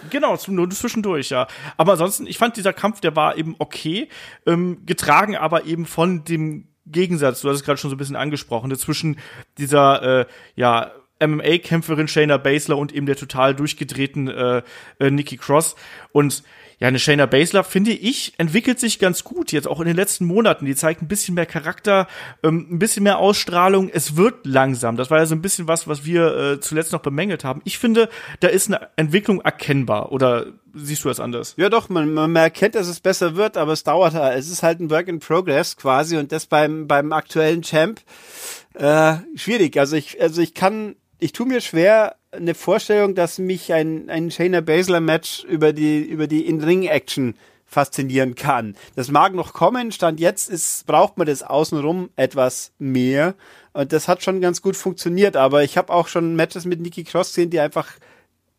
[0.09, 1.47] Genau, nur zwischendurch, ja.
[1.77, 4.09] Aber ansonsten, ich fand dieser Kampf, der war eben okay,
[4.45, 8.15] ähm, getragen aber eben von dem Gegensatz, du hast es gerade schon so ein bisschen
[8.15, 9.17] angesprochen, zwischen
[9.57, 14.61] dieser äh, ja MMA-Kämpferin Shayna Baszler und eben der total durchgedrehten äh,
[14.99, 15.75] äh, Nikki Cross.
[16.11, 16.43] Und
[16.79, 20.25] ja, eine Shayna Baszler, finde ich, entwickelt sich ganz gut jetzt auch in den letzten
[20.25, 20.65] Monaten.
[20.65, 22.07] Die zeigt ein bisschen mehr Charakter,
[22.43, 23.89] ähm, ein bisschen mehr Ausstrahlung.
[23.89, 24.97] Es wird langsam.
[24.97, 27.62] Das war ja so ein bisschen was, was wir äh, zuletzt noch bemängelt haben.
[27.63, 28.09] Ich finde,
[28.39, 30.12] da ist eine Entwicklung erkennbar.
[30.12, 31.53] Oder siehst du das anders?
[31.57, 34.38] Ja, doch, man, man erkennt, dass es besser wird, aber es dauert halt.
[34.38, 38.01] Es ist halt ein Work in Progress quasi und das beim, beim aktuellen Champ
[38.73, 39.77] äh, schwierig.
[39.77, 44.29] Also ich, also ich kann, ich tue mir schwer, eine Vorstellung, dass mich ein, ein
[44.29, 48.75] Shayna Baszler Match über die, über die In-Ring-Action faszinieren kann.
[48.95, 53.36] Das mag noch kommen, Stand jetzt ist, braucht man das außenrum etwas mehr.
[53.71, 57.05] Und das hat schon ganz gut funktioniert, aber ich habe auch schon Matches mit Nikki
[57.05, 57.93] Cross gesehen, die einfach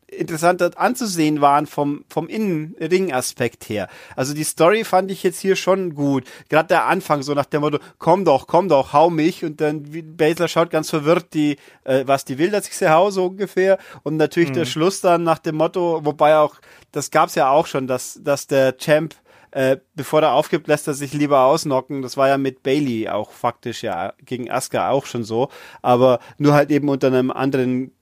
[0.07, 3.87] interessant anzusehen waren vom, vom Innenring-Aspekt her.
[4.15, 6.25] Also die Story fand ich jetzt hier schon gut.
[6.49, 9.43] Gerade der Anfang, so nach dem Motto, komm doch, komm doch, hau mich.
[9.43, 9.83] Und dann
[10.15, 13.77] Basler schaut ganz verwirrt, die, äh, was die will, dass ich sie hau, so ungefähr.
[14.03, 14.55] Und natürlich mhm.
[14.55, 16.55] der Schluss dann nach dem Motto, wobei auch,
[16.91, 19.15] das gab's ja auch schon, dass, dass der Champ
[19.51, 22.01] äh, bevor er aufgibt, lässt er sich lieber ausnocken.
[22.01, 25.47] Das war ja mit Bailey auch faktisch ja gegen Asuka auch schon so,
[25.81, 27.93] aber nur halt eben unter einem anderen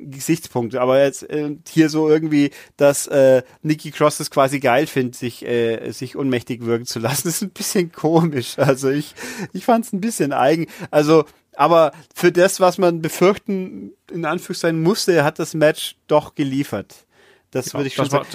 [0.00, 5.16] Gesichtspunkte, aber jetzt äh, hier so irgendwie, dass äh, Nikki Cross es quasi geil findet,
[5.16, 8.58] sich äh, sich ohnmächtig wirken zu lassen, das ist ein bisschen komisch.
[8.58, 9.14] Also ich
[9.52, 10.66] ich fand es ein bisschen eigen.
[10.90, 11.24] Also
[11.56, 17.06] aber für das, was man befürchten in Anführungszeichen musste, hat das Match doch geliefert.
[17.50, 18.26] Das ja, würde ich schon sagen.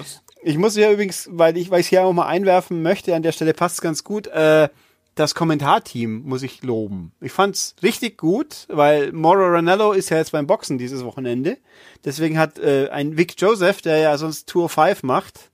[0.43, 3.31] Ich muss ja übrigens, weil ich weil ich hier auch mal einwerfen möchte, an der
[3.31, 4.27] Stelle passt es ganz gut.
[4.27, 4.69] Äh,
[5.15, 7.13] das Kommentarteam muss ich loben.
[7.21, 11.57] Ich fand's richtig gut, weil Mauro Ranello ist ja jetzt beim Boxen dieses Wochenende.
[12.03, 15.51] Deswegen hat äh, ein Vic Joseph, der ja sonst Tour 5 macht,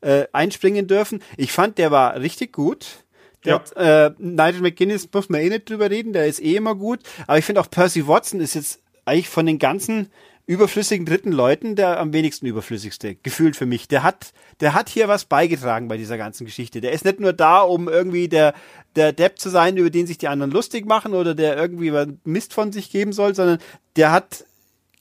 [0.00, 1.22] äh, einspringen dürfen.
[1.36, 3.04] Ich fand, der war richtig gut.
[3.44, 3.58] Der ja.
[3.58, 7.00] hat, äh, Nigel McGuinness muss man eh nicht drüber reden, der ist eh immer gut.
[7.26, 10.10] Aber ich finde auch Percy Watson ist jetzt eigentlich von den ganzen
[10.50, 13.86] überflüssigen dritten Leuten der am wenigsten überflüssigste, gefühlt für mich.
[13.86, 16.80] Der hat, der hat hier was beigetragen bei dieser ganzen Geschichte.
[16.80, 18.54] Der ist nicht nur da, um irgendwie der,
[18.96, 21.92] der Depp zu sein, über den sich die anderen lustig machen oder der irgendwie
[22.24, 23.60] Mist von sich geben soll, sondern
[23.94, 24.44] der hat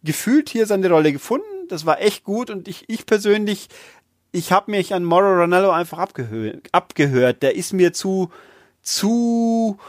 [0.04, 1.68] gefühlt hier seine Rolle gefunden.
[1.68, 3.70] Das war echt gut und ich, ich persönlich,
[4.32, 7.42] ich habe mich an Moro Ronaldo einfach abgehört, abgehört.
[7.42, 8.30] Der ist mir zu,
[8.84, 9.80] zu,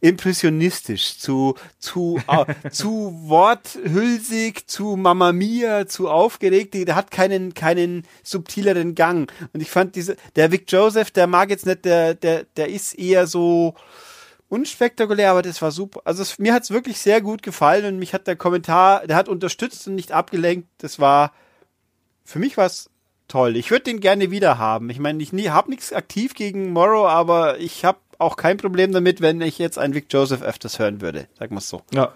[0.00, 2.20] impressionistisch, zu, zu,
[2.70, 6.74] zu worthülsig, zu Mamma Mia, zu aufgeregt.
[6.74, 9.30] Der hat keinen, keinen subtileren Gang.
[9.52, 12.98] Und ich fand diese, der Vic Joseph, der mag jetzt nicht, der, der, der ist
[12.98, 13.74] eher so,
[14.50, 16.02] unspektakulär, aber das war super.
[16.04, 19.28] Also es, mir hat's wirklich sehr gut gefallen und mich hat der Kommentar, der hat
[19.28, 20.68] unterstützt und nicht abgelenkt.
[20.78, 21.32] Das war
[22.24, 22.90] für mich was
[23.28, 23.56] toll.
[23.56, 24.90] Ich würde den gerne wieder haben.
[24.90, 28.92] Ich meine, ich nie habe nichts aktiv gegen Morrow, aber ich habe auch kein Problem
[28.92, 31.26] damit, wenn ich jetzt einen Vic Joseph öfters hören würde.
[31.38, 31.82] Sag mal so.
[31.92, 32.12] Ja.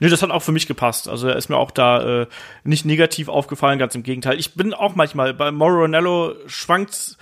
[0.00, 1.08] Nee, das hat auch für mich gepasst.
[1.08, 2.26] Also er ist mir auch da äh,
[2.64, 4.38] nicht negativ aufgefallen, ganz im Gegenteil.
[4.38, 7.18] Ich bin auch manchmal, bei Mauro Ranello schwankt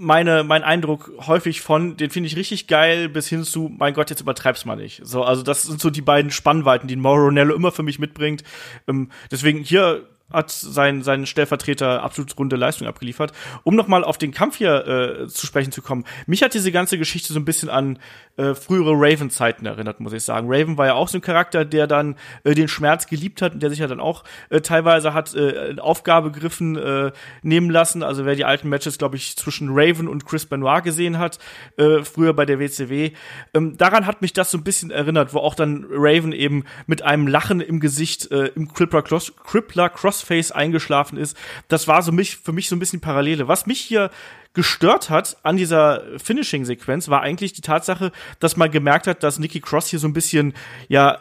[0.00, 4.08] meine, mein Eindruck häufig von, den finde ich richtig geil, bis hin zu, mein Gott,
[4.08, 5.02] jetzt übertreib's mal nicht.
[5.04, 8.42] So, also das sind so die beiden Spannweiten, die Mauro Ranello immer für mich mitbringt.
[8.88, 13.32] Ähm, deswegen hier hat sein, sein Stellvertreter absolut runde Leistung abgeliefert.
[13.64, 16.04] Um nochmal auf den Kampf hier äh, zu sprechen zu kommen.
[16.26, 17.98] Mich hat diese ganze Geschichte so ein bisschen an
[18.36, 20.46] äh, frühere Raven-Zeiten erinnert, muss ich sagen.
[20.50, 23.62] Raven war ja auch so ein Charakter, der dann äh, den Schmerz geliebt hat und
[23.62, 27.12] der sich ja dann auch äh, teilweise hat äh, Aufgabegriffen äh,
[27.42, 28.02] nehmen lassen.
[28.02, 31.38] Also wer die alten Matches, glaube ich, zwischen Raven und Chris Benoit gesehen hat,
[31.76, 33.12] äh, früher bei der WCW,
[33.54, 37.02] ähm, daran hat mich das so ein bisschen erinnert, wo auch dann Raven eben mit
[37.02, 39.88] einem Lachen im Gesicht äh, im Crippler, Cross Crippler
[40.20, 41.36] Crossface eingeschlafen ist.
[41.68, 43.48] Das war so mich, für mich so ein bisschen Parallele.
[43.48, 44.10] Was mich hier
[44.52, 49.60] gestört hat an dieser Finishing-Sequenz, war eigentlich die Tatsache, dass man gemerkt hat, dass Nikki
[49.60, 50.54] Cross hier so ein bisschen,
[50.88, 51.18] ja,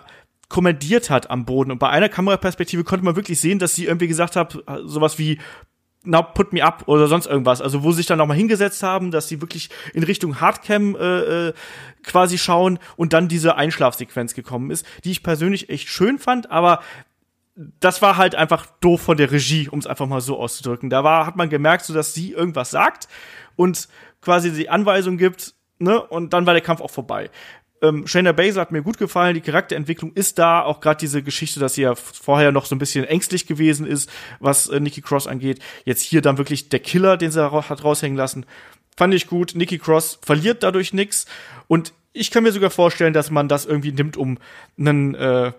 [0.49, 1.71] kommandiert hat am Boden.
[1.71, 5.37] Und bei einer Kameraperspektive konnte man wirklich sehen, dass sie irgendwie gesagt hat, sowas wie,
[6.03, 7.61] now put me up oder sonst irgendwas.
[7.61, 11.49] Also wo sie sich dann nochmal hingesetzt haben, dass sie wirklich in Richtung Hardcam äh,
[11.49, 11.53] äh,
[12.03, 16.79] quasi schauen und dann diese Einschlafsequenz gekommen ist, die ich persönlich echt schön fand, aber
[17.79, 20.89] das war halt einfach doof von der Regie, um es einfach mal so auszudrücken.
[20.89, 23.07] Da war, hat man gemerkt, so dass sie irgendwas sagt
[23.55, 23.89] und
[24.21, 27.29] quasi die Anweisung gibt, ne, und dann war der Kampf auch vorbei.
[27.81, 31.59] Ähm, Shayna Baszler hat mir gut gefallen, die Charakterentwicklung ist da, auch gerade diese Geschichte,
[31.59, 35.27] dass sie ja vorher noch so ein bisschen ängstlich gewesen ist, was äh, Nikki Cross
[35.27, 35.59] angeht.
[35.85, 38.45] Jetzt hier dann wirklich der Killer, den sie hat raushängen lassen.
[38.97, 39.53] Fand ich gut.
[39.55, 41.25] Nikki Cross verliert dadurch nix
[41.67, 44.39] und ich kann mir sogar vorstellen, dass man das irgendwie nimmt, um
[44.77, 45.53] einen äh,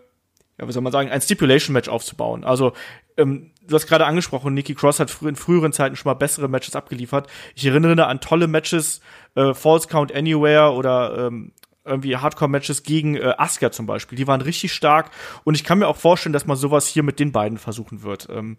[0.61, 2.45] ja, wie soll man sagen, ein Stipulation-Match aufzubauen.
[2.45, 2.73] Also,
[3.17, 6.77] ähm, du hast gerade angesprochen, Nikki Cross hat in früheren Zeiten schon mal bessere Matches
[6.77, 7.29] abgeliefert.
[7.55, 9.01] Ich erinnere an tolle Matches,
[9.37, 11.53] äh, False Count Anywhere oder ähm,
[11.85, 14.17] irgendwie Hardcore-Matches gegen äh, Asuka zum Beispiel.
[14.17, 15.11] Die waren richtig stark
[15.45, 18.29] und ich kann mir auch vorstellen, dass man sowas hier mit den beiden versuchen wird.
[18.31, 18.59] Ähm,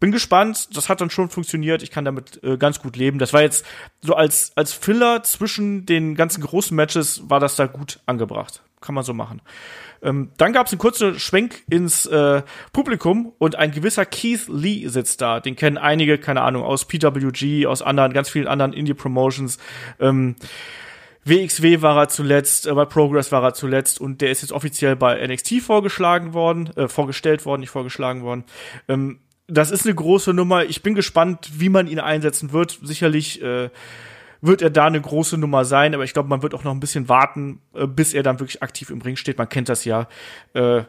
[0.00, 3.18] bin gespannt, das hat dann schon funktioniert, ich kann damit äh, ganz gut leben.
[3.18, 3.64] Das war jetzt
[4.00, 8.62] so als, als Filler zwischen den ganzen großen Matches war das da gut angebracht.
[8.80, 9.42] Kann man so machen.
[10.02, 14.86] Ähm, dann gab es einen kurzen Schwenk ins äh, Publikum und ein gewisser Keith Lee
[14.88, 15.40] sitzt da.
[15.40, 19.58] Den kennen einige, keine Ahnung, aus PWG, aus anderen, ganz vielen anderen Indie-Promotions.
[19.98, 20.36] Ähm,
[21.24, 24.96] WXW war er zuletzt, äh, bei Progress war er zuletzt und der ist jetzt offiziell
[24.96, 28.44] bei NXT vorgeschlagen worden, äh, vorgestellt worden, nicht vorgeschlagen worden.
[28.88, 30.64] Ähm, das ist eine große Nummer.
[30.64, 32.78] Ich bin gespannt, wie man ihn einsetzen wird.
[32.82, 33.68] Sicherlich äh,
[34.40, 36.80] wird er da eine große Nummer sein, aber ich glaube, man wird auch noch ein
[36.80, 39.38] bisschen warten, äh, bis er dann wirklich aktiv im Ring steht.
[39.38, 40.08] Man kennt das ja,
[40.54, 40.82] äh,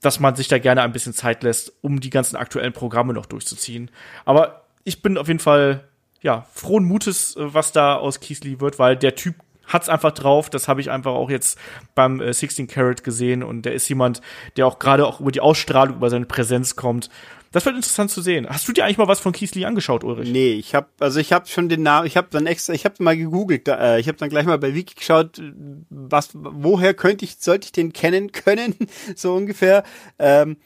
[0.00, 3.26] dass man sich da gerne ein bisschen Zeit lässt, um die ganzen aktuellen Programme noch
[3.26, 3.90] durchzuziehen.
[4.24, 5.84] Aber ich bin auf jeden Fall
[6.22, 10.48] ja frohen Mutes, äh, was da aus Kiesli wird, weil der Typ hat's einfach drauf.
[10.50, 11.58] Das habe ich einfach auch jetzt
[11.94, 14.20] beim äh, 16 Carat gesehen und der ist jemand,
[14.56, 17.10] der auch gerade auch über die Ausstrahlung, über seine Präsenz kommt.
[17.52, 18.46] Das wird interessant zu sehen.
[18.48, 20.30] Hast du dir eigentlich mal was von Kiesli angeschaut, Ulrich?
[20.30, 23.02] Nee, ich habe also ich habe schon den Namen, ich habe dann extra, ich habe
[23.02, 25.40] mal gegoogelt, äh, ich habe dann gleich mal bei Wiki geschaut,
[25.88, 28.74] was woher könnte ich sollte ich den kennen können,
[29.16, 29.84] so ungefähr.
[30.18, 30.56] Ähm,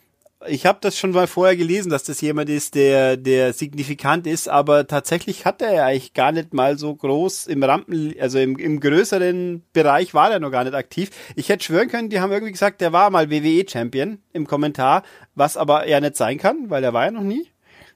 [0.47, 4.49] ich habe das schon mal vorher gelesen, dass das jemand ist, der der signifikant ist,
[4.49, 8.57] aber tatsächlich hat er ja eigentlich gar nicht mal so groß im Rampen, also im,
[8.57, 11.11] im größeren Bereich war er noch gar nicht aktiv.
[11.37, 15.03] Ich hätte schwören können, die haben irgendwie gesagt, der war mal WWE Champion im Kommentar,
[15.35, 17.49] was aber ja nicht sein kann, weil der war ja noch nie.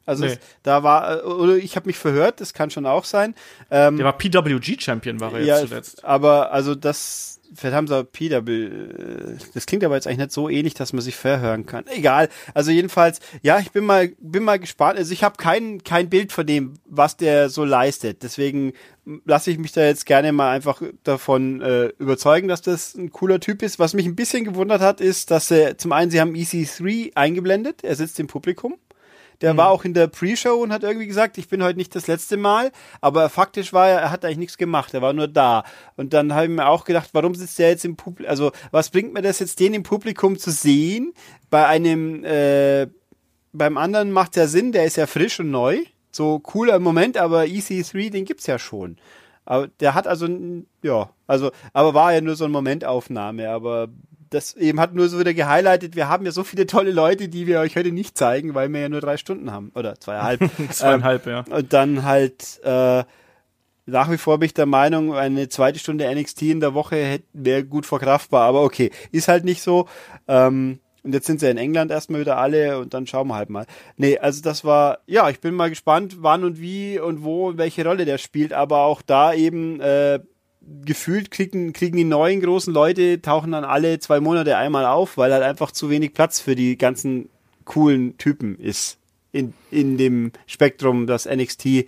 [0.06, 0.32] Also nee.
[0.32, 3.34] es, da war, oder ich habe mich verhört, das kann schon auch sein.
[3.70, 6.04] Ähm, der war PWG Champion, war er jetzt ja, zuletzt.
[6.04, 8.70] Aber also das vielleicht haben sie PW.
[9.54, 11.84] Das klingt aber jetzt eigentlich nicht so ähnlich, dass man sich verhören kann.
[11.88, 12.28] Egal.
[12.52, 14.98] Also jedenfalls, ja, ich bin mal, bin mal gespannt.
[14.98, 18.22] Also ich habe kein, kein Bild von dem, was der so leistet.
[18.22, 18.72] Deswegen
[19.24, 23.40] lasse ich mich da jetzt gerne mal einfach davon äh, überzeugen, dass das ein cooler
[23.40, 23.78] Typ ist.
[23.78, 27.84] Was mich ein bisschen gewundert hat, ist, dass er zum einen, sie haben EC3 eingeblendet.
[27.84, 28.76] Er sitzt im Publikum.
[29.40, 29.58] Der mhm.
[29.58, 32.36] war auch in der Pre-Show und hat irgendwie gesagt, ich bin heute nicht das letzte
[32.36, 32.72] Mal.
[33.00, 34.94] Aber faktisch war er, er hat eigentlich nichts gemacht.
[34.94, 35.64] Er war nur da.
[35.96, 38.30] Und dann habe ich mir auch gedacht, warum sitzt der jetzt im Publikum?
[38.30, 41.12] Also, was bringt mir das jetzt, den im Publikum zu sehen?
[41.50, 42.88] Bei einem, äh,
[43.52, 45.80] beim anderen macht ja Sinn, der ist ja frisch und neu.
[46.10, 48.96] So cooler Moment, aber EC3, den gibt's ja schon.
[49.44, 50.28] Aber der hat also,
[50.82, 53.88] ja, also, aber war ja nur so eine Momentaufnahme, aber
[54.34, 57.46] das eben hat nur so wieder gehighlightet, wir haben ja so viele tolle Leute, die
[57.46, 59.70] wir euch heute nicht zeigen, weil wir ja nur drei Stunden haben.
[59.74, 60.40] Oder zweieinhalb.
[60.70, 61.56] zweieinhalb, ähm, ja.
[61.56, 63.04] Und dann halt, äh,
[63.86, 67.64] nach wie vor bin ich der Meinung, eine zweite Stunde NXT in der Woche wäre
[67.64, 69.88] gut verkraftbar, aber okay, ist halt nicht so.
[70.28, 73.50] Ähm, und jetzt sind sie in England erstmal wieder alle und dann schauen wir halt
[73.50, 73.66] mal.
[73.96, 77.58] Nee, also das war, ja, ich bin mal gespannt, wann und wie und wo und
[77.58, 80.20] welche Rolle der spielt, aber auch da eben, äh,
[80.84, 85.32] gefühlt kriegen, kriegen die neuen großen Leute, tauchen dann alle zwei Monate einmal auf, weil
[85.32, 87.28] halt einfach zu wenig Platz für die ganzen
[87.64, 88.98] coolen Typen ist
[89.32, 91.86] in, in dem Spektrum, das NXT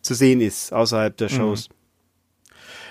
[0.00, 1.34] zu sehen ist, außerhalb der mhm.
[1.34, 1.68] Shows.
[1.68, 1.74] Mhm.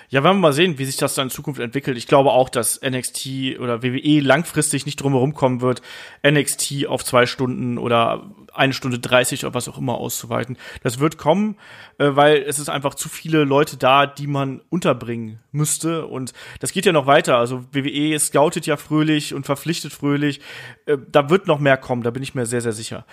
[0.10, 1.98] Ja, werden wir mal sehen, wie sich das dann in Zukunft entwickelt.
[1.98, 5.82] Ich glaube auch, dass NXT oder WWE langfristig nicht drumherum kommen wird,
[6.26, 10.58] NXT auf zwei Stunden oder eine Stunde dreißig oder was auch immer auszuweiten.
[10.84, 11.58] Das wird kommen,
[11.98, 16.06] äh, weil es ist einfach zu viele Leute da, die man unterbringen müsste.
[16.06, 17.38] Und das geht ja noch weiter.
[17.38, 20.40] Also WWE scoutet ja fröhlich und verpflichtet fröhlich.
[20.86, 23.06] Äh, da wird noch mehr kommen, da bin ich mir sehr, sehr sicher.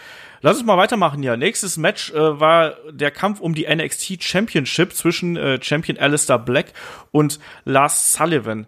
[0.42, 1.36] Lass uns mal weitermachen hier.
[1.36, 6.72] Nächstes Match äh, war der Kampf um die NXT Championship zwischen äh, Champion Alistair Black
[7.12, 8.66] und Lars Sullivan.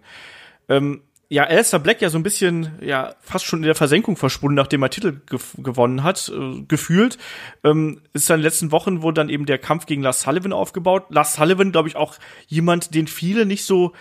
[0.69, 4.55] Ähm, ja, Alistair Black ja so ein bisschen, ja, fast schon in der Versenkung verschwunden,
[4.55, 7.19] nachdem er Titel ge gewonnen hat, äh, gefühlt.
[7.65, 10.53] Ähm, ist dann in den letzten Wochen, wo dann eben der Kampf gegen Lars Sullivan
[10.53, 11.07] aufgebaut.
[11.09, 12.15] Lars Sullivan, glaube ich, auch
[12.47, 13.93] jemand, den viele nicht so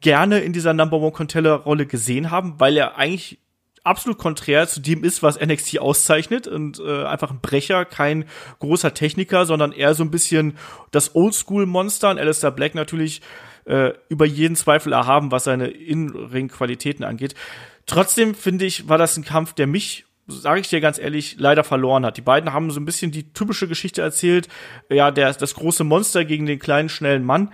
[0.00, 3.38] gerne in dieser Number One Contender Rolle gesehen haben, weil er eigentlich
[3.88, 8.24] absolut konträr zu dem ist, was NXT auszeichnet und äh, einfach ein Brecher, kein
[8.60, 10.56] großer Techniker, sondern eher so ein bisschen
[10.90, 13.20] das Oldschool-Monster und Alistair Black natürlich
[13.64, 17.34] äh, über jeden Zweifel erhaben, was seine In-Ring-Qualitäten angeht.
[17.86, 21.64] Trotzdem finde ich, war das ein Kampf, der mich sage ich dir ganz ehrlich, leider
[21.64, 22.18] verloren hat.
[22.18, 24.48] Die beiden haben so ein bisschen die typische Geschichte erzählt,
[24.90, 27.50] ja, der, das große Monster gegen den kleinen, schnellen Mann.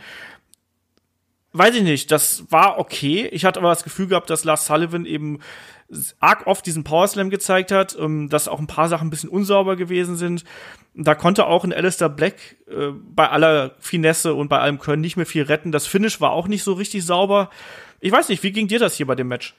[1.56, 3.28] Weiß ich nicht, das war okay.
[3.30, 5.38] Ich hatte aber das Gefühl gehabt, dass Lars Sullivan eben
[6.18, 9.30] arg oft diesen Power Slam gezeigt hat, ähm, dass auch ein paar Sachen ein bisschen
[9.30, 10.42] unsauber gewesen sind.
[10.94, 15.16] Da konnte auch ein Alistair Black äh, bei aller Finesse und bei allem Können nicht
[15.16, 15.70] mehr viel retten.
[15.70, 17.50] Das Finish war auch nicht so richtig sauber.
[18.00, 19.54] Ich weiß nicht, wie ging dir das hier bei dem Match?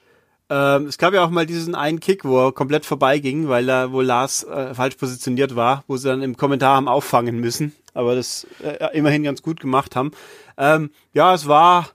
[0.48, 3.92] Ähm, es gab ja auch mal diesen einen Kick, wo er komplett vorbeiging, weil er,
[3.92, 8.14] wo Lars äh, falsch positioniert war, wo sie dann im Kommentar haben auffangen müssen, aber
[8.14, 10.12] das äh, immerhin ganz gut gemacht haben.
[10.56, 11.88] Ähm, ja, es war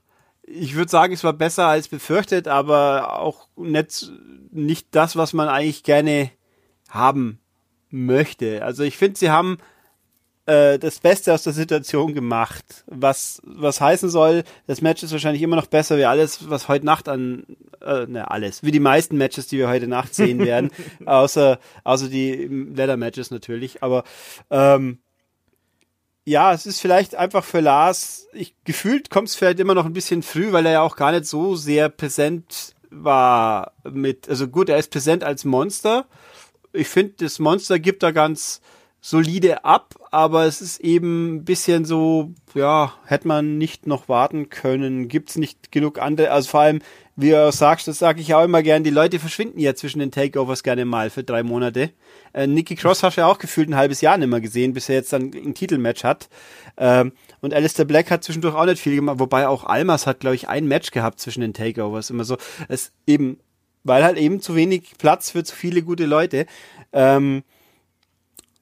[0.54, 4.10] ich würde sagen, es war besser als befürchtet, aber auch nicht,
[4.50, 6.30] nicht das, was man eigentlich gerne
[6.90, 7.38] haben
[7.90, 8.62] möchte.
[8.64, 9.58] Also ich finde, sie haben
[10.46, 12.84] äh, das Beste aus der Situation gemacht.
[12.86, 16.84] Was, was heißen soll, das Match ist wahrscheinlich immer noch besser wie alles, was heute
[16.84, 17.44] Nacht an,
[17.84, 20.70] äh, ne, alles, wie die meisten Matches, die wir heute Nacht sehen werden,
[21.04, 24.04] außer, außer die Leather-Matches natürlich, aber
[24.50, 24.98] ähm,
[26.24, 29.92] ja, es ist vielleicht einfach für Lars, ich gefühlt kommt es vielleicht immer noch ein
[29.92, 34.68] bisschen früh, weil er ja auch gar nicht so sehr präsent war mit, also gut,
[34.68, 36.06] er ist präsent als Monster.
[36.72, 38.60] Ich finde, das Monster gibt da ganz
[39.04, 44.48] solide ab, aber es ist eben ein bisschen so, ja, hätte man nicht noch warten
[44.48, 46.78] können, gibt's nicht genug andere, also vor allem
[47.14, 50.12] wie du sagst, das sage ich auch immer gern, die Leute verschwinden ja zwischen den
[50.12, 51.90] Takeovers gerne mal für drei Monate.
[52.32, 54.88] Äh, Nikki Cross hast du ja auch gefühlt ein halbes Jahr nicht mehr gesehen, bis
[54.88, 56.30] er jetzt dann ein Titelmatch hat.
[56.78, 57.12] Ähm,
[57.42, 60.48] und Alistair Black hat zwischendurch auch nicht viel gemacht, wobei auch Almas hat, glaube ich,
[60.48, 62.08] ein Match gehabt zwischen den Takeovers.
[62.08, 62.38] Immer so,
[62.68, 63.38] es eben,
[63.84, 66.46] weil halt eben zu wenig Platz für zu viele gute Leute.
[66.94, 67.42] Ähm,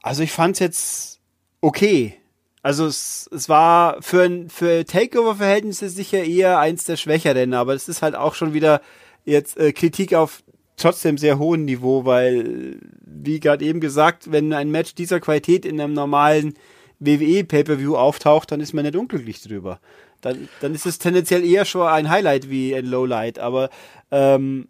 [0.03, 1.21] also ich fand's jetzt
[1.61, 2.15] okay.
[2.63, 7.89] Also es, es war für, ein, für Takeover-Verhältnisse sicher eher eins der schwächeren, aber es
[7.89, 8.83] ist halt auch schon wieder
[9.25, 10.43] jetzt äh, Kritik auf
[10.77, 15.81] trotzdem sehr hohem Niveau, weil, wie gerade eben gesagt, wenn ein Match dieser Qualität in
[15.81, 16.55] einem normalen
[16.99, 19.81] WWE Pay-Per-View auftaucht, dann ist man nicht unglücklich drüber.
[20.21, 23.71] Dann, dann ist es tendenziell eher schon ein Highlight wie ein Lowlight, aber
[24.11, 24.69] ähm,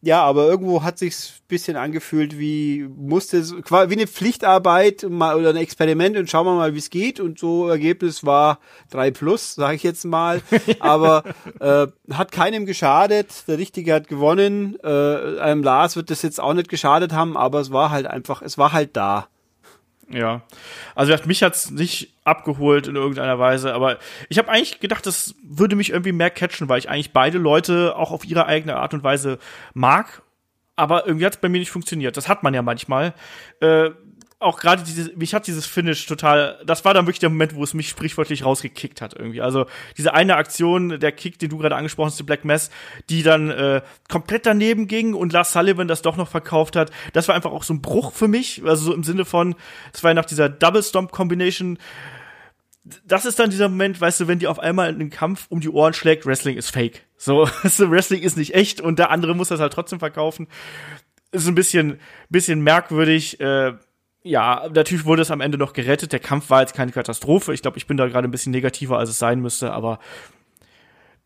[0.00, 5.50] ja, aber irgendwo hat sich's bisschen angefühlt wie musste es wie eine Pflichtarbeit mal oder
[5.50, 7.18] ein Experiment und schauen wir mal, wie es geht.
[7.18, 10.42] Und so Ergebnis war drei plus, sage ich jetzt mal,
[10.80, 11.24] aber
[11.58, 16.54] äh, hat keinem geschadet, der Richtige hat gewonnen, äh, einem Lars wird das jetzt auch
[16.54, 19.28] nicht geschadet haben, aber es war halt einfach, es war halt da.
[20.10, 20.42] Ja.
[20.94, 25.76] Also mich hat's nicht abgeholt in irgendeiner Weise, aber ich habe eigentlich gedacht, das würde
[25.76, 29.02] mich irgendwie mehr catchen, weil ich eigentlich beide Leute auch auf ihre eigene Art und
[29.02, 29.38] Weise
[29.74, 30.22] mag.
[30.76, 32.16] Aber irgendwie hat's bei mir nicht funktioniert.
[32.16, 33.12] Das hat man ja manchmal.
[33.60, 33.90] Äh,
[34.40, 37.64] auch gerade dieses, mich hat dieses Finish total, das war dann wirklich der Moment, wo
[37.64, 39.40] es mich sprichwörtlich rausgekickt hat irgendwie.
[39.40, 42.70] Also diese eine Aktion, der Kick, den du gerade angesprochen hast, die Black Mass,
[43.10, 47.26] die dann äh, komplett daneben ging und Lars Sullivan das doch noch verkauft hat, das
[47.26, 49.56] war einfach auch so ein Bruch für mich, also so im Sinne von,
[49.92, 51.78] das war ja nach dieser Double Stomp Combination,
[53.04, 55.68] das ist dann dieser Moment, weißt du, wenn die auf einmal einen Kampf um die
[55.68, 57.02] Ohren schlägt, Wrestling ist fake.
[57.16, 60.46] So, also Wrestling ist nicht echt und der andere muss das halt trotzdem verkaufen.
[61.32, 63.38] Ist ein bisschen, bisschen merkwürdig.
[63.40, 63.74] Äh,
[64.28, 66.12] ja, natürlich wurde es am Ende noch gerettet.
[66.12, 67.54] Der Kampf war jetzt keine Katastrophe.
[67.54, 69.98] Ich glaube, ich bin da gerade ein bisschen negativer, als es sein müsste, aber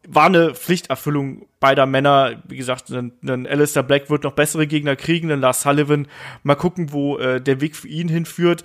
[0.06, 2.42] war eine Pflichterfüllung beider Männer.
[2.46, 6.06] Wie gesagt, ein Alistair Black wird noch bessere Gegner kriegen, ein Lars Sullivan.
[6.44, 8.62] Mal gucken, wo äh, der Weg für ihn hinführt.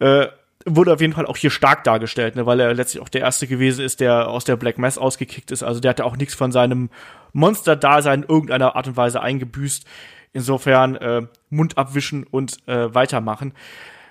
[0.00, 0.26] Äh,
[0.66, 3.46] wurde auf jeden Fall auch hier stark dargestellt, ne, weil er letztlich auch der erste
[3.46, 5.62] gewesen ist, der aus der Black Mass ausgekickt ist.
[5.62, 6.90] Also der hatte auch nichts von seinem
[7.32, 9.86] Monster-Dasein in irgendeiner Art und Weise eingebüßt.
[10.32, 13.54] Insofern äh, Mund abwischen und äh, weitermachen.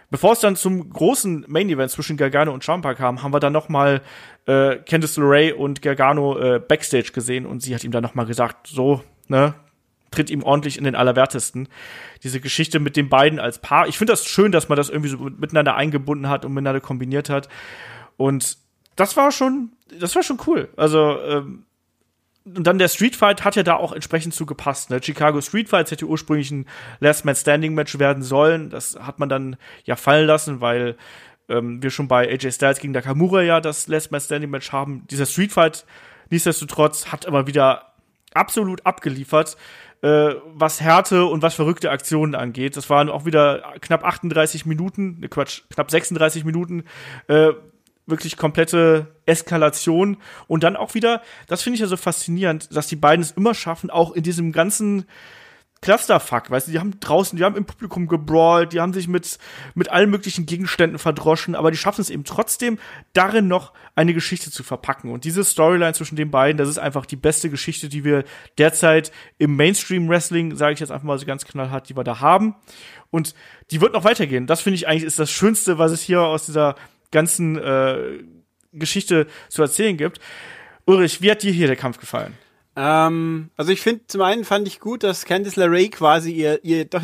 [0.09, 3.51] Bevor es dann zum großen Main Event zwischen Gargano und Ciampa kam, haben wir dann
[3.51, 4.01] noch mal
[4.45, 8.25] äh, Candice LeRae und Gargano äh, backstage gesehen und sie hat ihm dann noch mal
[8.25, 9.53] gesagt, so, ne,
[10.11, 11.67] tritt ihm ordentlich in den Allerwertesten.
[12.23, 13.87] Diese Geschichte mit den beiden als Paar.
[13.89, 17.29] Ich finde das schön, dass man das irgendwie so miteinander eingebunden hat und miteinander kombiniert
[17.29, 17.49] hat.
[18.15, 18.57] Und
[18.95, 20.69] das war schon, das war schon cool.
[20.77, 21.65] Also, ähm,
[22.55, 24.89] und dann der Street Fight hat ja da auch entsprechend zu gepasst.
[24.89, 25.01] Ne?
[25.01, 26.65] Chicago Street Fights hätte ursprünglich ein
[26.99, 28.69] Last Man Standing Match werden sollen.
[28.69, 30.95] Das hat man dann ja fallen lassen, weil
[31.49, 35.05] ähm, wir schon bei AJ Styles gegen Nakamura ja das Last Man Standing Match haben.
[35.09, 35.85] Dieser Street Fight
[36.29, 37.93] nichtsdestotrotz hat aber wieder
[38.33, 39.57] absolut abgeliefert
[40.01, 42.77] äh, was Härte und was verrückte Aktionen angeht.
[42.77, 46.83] Das waren auch wieder knapp 38 Minuten, ne Quatsch, knapp 36 Minuten,
[47.27, 47.49] äh,
[48.07, 52.95] wirklich komplette Eskalation und dann auch wieder, das finde ich ja so faszinierend, dass die
[52.95, 55.05] beiden es immer schaffen, auch in diesem ganzen
[55.81, 59.37] Clusterfuck, weißt du, die haben draußen, die haben im Publikum gebrawlt, die haben sich mit,
[59.75, 62.79] mit allen möglichen Gegenständen verdroschen, aber die schaffen es eben trotzdem,
[63.13, 65.11] darin noch eine Geschichte zu verpacken.
[65.11, 68.23] Und diese Storyline zwischen den beiden, das ist einfach die beste Geschichte, die wir
[68.57, 72.55] derzeit im Mainstream-Wrestling, sage ich jetzt einfach mal so ganz knallhart, die wir da haben.
[73.11, 73.35] Und
[73.69, 74.47] die wird noch weitergehen.
[74.47, 76.75] Das finde ich eigentlich ist das Schönste, was es hier aus dieser
[77.11, 78.23] ganzen äh,
[78.73, 80.19] Geschichte zu erzählen gibt.
[80.85, 82.33] Ulrich, wie hat dir hier der Kampf gefallen?
[82.79, 86.85] Ähm, also ich finde, zum einen fand ich gut, dass Candice LeRae quasi ihr, ihr
[86.85, 87.01] doch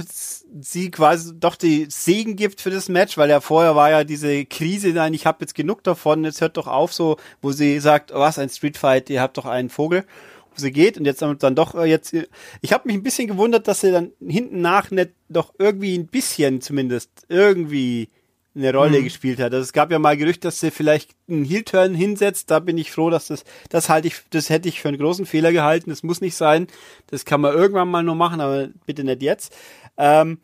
[0.62, 4.46] sie quasi doch die Segen gibt für das Match, weil ja vorher war ja diese
[4.46, 8.12] Krise, nein, ich habe jetzt genug davon, jetzt hört doch auf so, wo sie sagt,
[8.12, 10.06] oh, was ein Streetfight, ihr habt doch einen Vogel,
[10.52, 12.16] wo sie geht und jetzt dann doch äh, jetzt,
[12.62, 16.06] ich habe mich ein bisschen gewundert, dass sie dann hinten nach nicht doch irgendwie ein
[16.06, 18.10] bisschen zumindest irgendwie
[18.56, 19.06] eine Rolle mhm.
[19.06, 19.54] gespielt hat.
[19.54, 22.52] Also es gab ja mal Gerücht, dass sie vielleicht einen Heel-Turn hinsetzt.
[22.52, 25.26] Da bin ich froh, dass das, das halte ich, das hätte ich für einen großen
[25.26, 25.90] Fehler gehalten.
[25.90, 26.68] Das muss nicht sein.
[27.08, 29.56] Das kann man irgendwann mal nur machen, aber bitte nicht jetzt.
[29.98, 30.40] Ähm,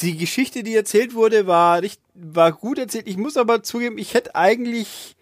[0.00, 3.06] die Geschichte, die erzählt wurde, war, richtig, war gut erzählt.
[3.06, 5.14] Ich muss aber zugeben, ich hätte eigentlich,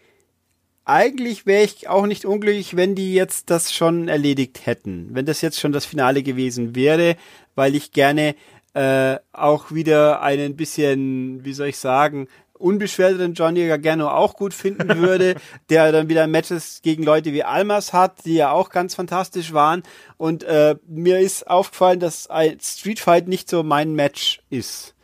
[0.84, 5.08] eigentlich wäre ich auch nicht unglücklich, wenn die jetzt das schon erledigt hätten.
[5.12, 7.16] Wenn das jetzt schon das Finale gewesen wäre,
[7.54, 8.34] weil ich gerne
[8.74, 14.88] äh, auch wieder einen bisschen, wie soll ich sagen, unbeschwerteren Johnny Gargano auch gut finden
[14.98, 15.36] würde,
[15.70, 19.82] der dann wieder Matches gegen Leute wie Almas hat, die ja auch ganz fantastisch waren.
[20.16, 24.94] Und äh, mir ist aufgefallen, dass ein Street Fight nicht so mein Match ist.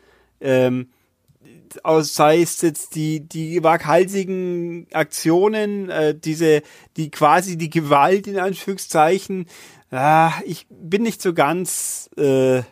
[0.40, 0.88] Ähm,
[2.00, 6.62] sei es jetzt die, die waghalsigen Aktionen, äh, diese,
[6.96, 9.46] die quasi die Gewalt in Anführungszeichen,
[9.90, 12.62] ah, ich bin nicht so ganz, äh,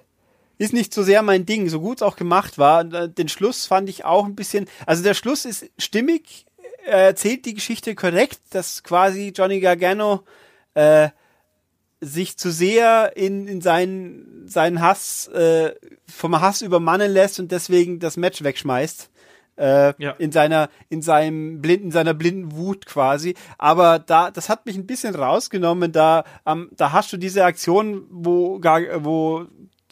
[0.58, 2.84] ist nicht so sehr mein Ding, so gut es auch gemacht war.
[2.84, 6.46] Den Schluss fand ich auch ein bisschen, also der Schluss ist stimmig,
[6.84, 10.24] er erzählt die Geschichte korrekt, dass quasi Johnny Gargano
[10.74, 11.10] äh,
[12.00, 15.74] sich zu sehr in, in seinen, seinen Hass, äh,
[16.08, 19.08] vom Hass übermannen lässt und deswegen das Match wegschmeißt.
[19.54, 20.12] Äh, ja.
[20.12, 24.86] in seiner in seinem blinden seiner blinden Wut quasi aber da das hat mich ein
[24.86, 28.80] bisschen rausgenommen da ähm, da hast du diese Aktion wo gar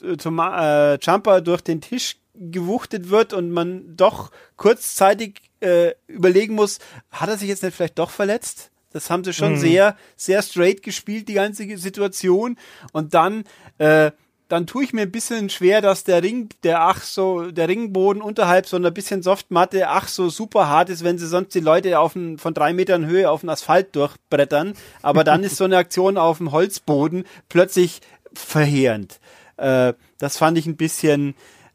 [0.00, 6.78] wo äh, Jumper durch den Tisch gewuchtet wird und man doch kurzzeitig äh, überlegen muss,
[7.10, 8.70] hat er sich jetzt nicht vielleicht doch verletzt?
[8.92, 9.58] Das haben sie schon mhm.
[9.58, 12.56] sehr, sehr straight gespielt, die ganze Situation.
[12.92, 13.44] Und dann,
[13.78, 14.10] äh,
[14.48, 18.20] dann tue ich mir ein bisschen schwer, dass der Ring, der ach so, der Ringboden
[18.20, 22.00] unterhalb so einer bisschen Softmatte ach so super hart ist, wenn sie sonst die Leute
[22.00, 24.74] auf ein, von drei Metern Höhe auf den Asphalt durchbrettern.
[25.02, 28.00] Aber dann ist so eine Aktion auf dem Holzboden plötzlich
[28.32, 29.20] verheerend.
[29.60, 31.34] Äh, das fand ich ein bisschen,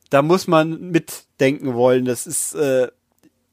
[0.10, 2.06] da muss man mitdenken wollen.
[2.06, 2.90] Das ist, äh,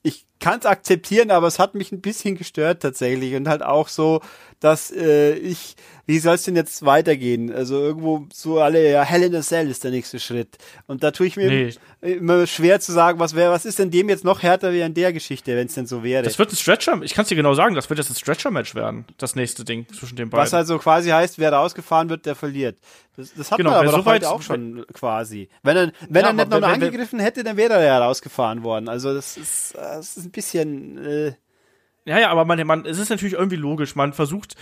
[0.03, 3.89] ich kann es akzeptieren, aber es hat mich ein bisschen gestört tatsächlich und halt auch
[3.89, 4.21] so,
[4.63, 7.53] dass äh, ich wie soll es denn jetzt weitergehen?
[7.53, 10.59] Also irgendwo so alle, ja, Hell in a Cell ist der nächste Schritt.
[10.87, 11.75] Und da tue ich mir nee.
[12.01, 14.95] immer schwer zu sagen, was wäre, was ist denn dem jetzt noch härter wie in
[14.95, 16.25] der Geschichte, wenn es denn so wäre?
[16.25, 18.75] Das wird ein Stretcher, ich kann es dir genau sagen, das wird jetzt ein Stretcher-Match
[18.75, 20.43] werden, das nächste Ding zwischen den beiden.
[20.43, 22.79] Was also quasi heißt, wer rausgefahren wird, der verliert.
[23.17, 25.49] Das, das hat genau, man aber doch heute auch schon quasi.
[25.63, 28.65] Wenn er, wenn ja, er nicht noch wenn, angegriffen hätte, dann wäre er ja rausgefahren
[28.65, 28.89] worden.
[28.89, 30.99] Also das ist, das ist ein bisschen.
[30.99, 31.33] Äh
[32.05, 33.95] ja, ja, aber man, man, es ist natürlich irgendwie logisch.
[33.95, 34.57] Man versucht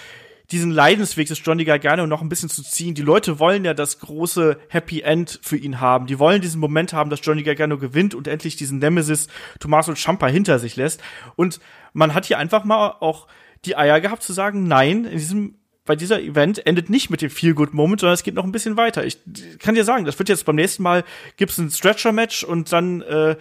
[0.51, 2.95] diesen Leidensweg des Johnny Gargano noch ein bisschen zu ziehen.
[2.95, 6.07] Die Leute wollen ja das große Happy End für ihn haben.
[6.07, 9.29] Die wollen diesen Moment haben, dass Johnny Gargano gewinnt und endlich diesen Nemesis
[9.61, 11.01] Tommaso Ciampa hinter sich lässt.
[11.37, 11.61] Und
[11.93, 13.29] man hat hier einfach mal auch
[13.65, 15.55] die Eier gehabt zu sagen, nein, in diesem
[15.87, 18.53] bei dieser Event endet nicht mit dem Feel Good Moment, sondern es geht noch ein
[18.53, 19.05] bisschen weiter.
[19.05, 19.19] Ich
[19.59, 21.05] kann dir sagen, das wird jetzt beim nächsten Mal
[21.37, 23.37] gibt's ein Stretcher Match und dann äh,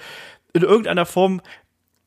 [0.53, 1.41] in irgendeiner Form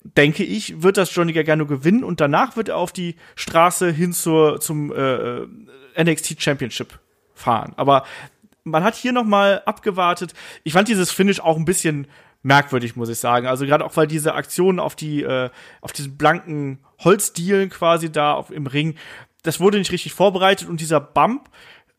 [0.05, 4.13] denke ich, wird das Johnny Gargano gewinnen und danach wird er auf die Straße hin
[4.13, 5.47] zur, zum äh,
[6.03, 6.99] NXT Championship
[7.35, 7.73] fahren.
[7.77, 8.05] Aber
[8.65, 10.35] man hat hier noch mal abgewartet.
[10.65, 12.07] Ich fand dieses Finish auch ein bisschen
[12.43, 13.47] merkwürdig, muss ich sagen.
[13.47, 15.51] Also gerade auch, weil diese Aktionen auf die, äh,
[15.81, 18.97] auf diesen blanken Holzdielen quasi da auf, im Ring,
[19.43, 21.49] das wurde nicht richtig vorbereitet und dieser Bump,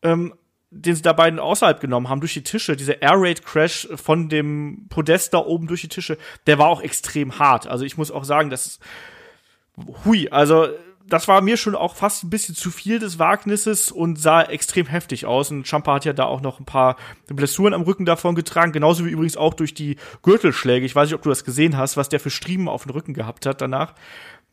[0.02, 0.34] ähm,
[0.74, 4.28] den sie da beiden außerhalb genommen haben, durch die Tische, dieser Air Raid Crash von
[4.28, 7.66] dem Podest da oben durch die Tische, der war auch extrem hart.
[7.66, 8.82] Also ich muss auch sagen, das ist,
[10.04, 10.68] hui, also
[11.06, 14.86] das war mir schon auch fast ein bisschen zu viel des Wagnisses und sah extrem
[14.86, 15.50] heftig aus.
[15.50, 16.96] Und Champa hat ja da auch noch ein paar
[17.28, 20.86] Blessuren am Rücken davon getragen, genauso wie übrigens auch durch die Gürtelschläge.
[20.86, 23.12] Ich weiß nicht, ob du das gesehen hast, was der für Striemen auf dem Rücken
[23.12, 23.94] gehabt hat danach.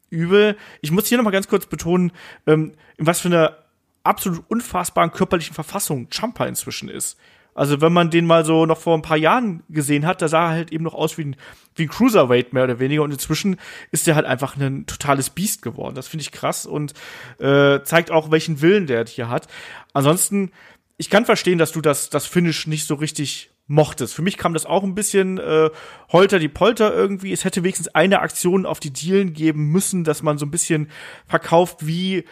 [0.09, 0.57] Übel.
[0.81, 2.11] Ich muss hier noch mal ganz kurz betonen,
[2.45, 3.55] ähm, in was für einer
[4.03, 7.17] absolut unfassbaren körperlichen Verfassung Champa inzwischen ist.
[7.53, 10.45] Also wenn man den mal so noch vor ein paar Jahren gesehen hat, da sah
[10.45, 11.35] er halt eben noch aus wie ein,
[11.75, 13.57] wie ein Cruiserweight mehr oder weniger und inzwischen
[13.91, 15.95] ist er halt einfach ein totales Biest geworden.
[15.95, 16.93] Das finde ich krass und
[17.39, 19.47] äh, zeigt auch, welchen Willen der hier hat.
[19.91, 20.51] Ansonsten,
[20.95, 24.13] ich kann verstehen, dass du das, das Finish nicht so richtig mochtest.
[24.13, 25.69] Für mich kam das auch ein bisschen äh,
[26.11, 27.31] holter die Polter irgendwie.
[27.31, 30.89] Es hätte wenigstens eine Aktion auf die Dealen geben müssen, dass man so ein bisschen
[31.25, 32.25] verkauft, wie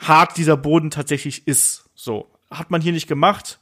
[0.00, 1.84] hart dieser Boden tatsächlich ist.
[1.94, 3.60] So hat man hier nicht gemacht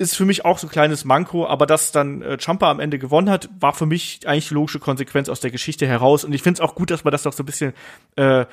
[0.00, 2.98] ist für mich auch so ein kleines Manko, aber dass dann äh, Champa am Ende
[2.98, 6.24] gewonnen hat, war für mich eigentlich die logische Konsequenz aus der Geschichte heraus.
[6.24, 7.74] Und ich finde es auch gut, dass man das doch so ein bisschen
[8.16, 8.46] äh,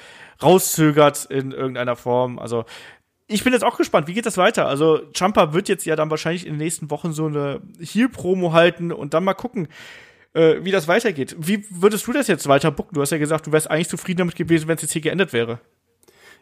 [0.44, 2.38] rauszögert in irgendeiner Form.
[2.38, 2.66] Also
[3.28, 4.68] ich bin jetzt auch gespannt, wie geht das weiter?
[4.68, 8.92] Also Champa wird jetzt ja dann wahrscheinlich in den nächsten Wochen so eine Heal-Promo halten
[8.92, 9.70] und dann mal gucken,
[10.34, 11.34] äh, wie das weitergeht.
[11.40, 12.94] Wie würdest du das jetzt weiter bucken?
[12.94, 15.32] Du hast ja gesagt, du wärst eigentlich zufrieden damit gewesen, wenn es jetzt hier geendet
[15.32, 15.62] wäre.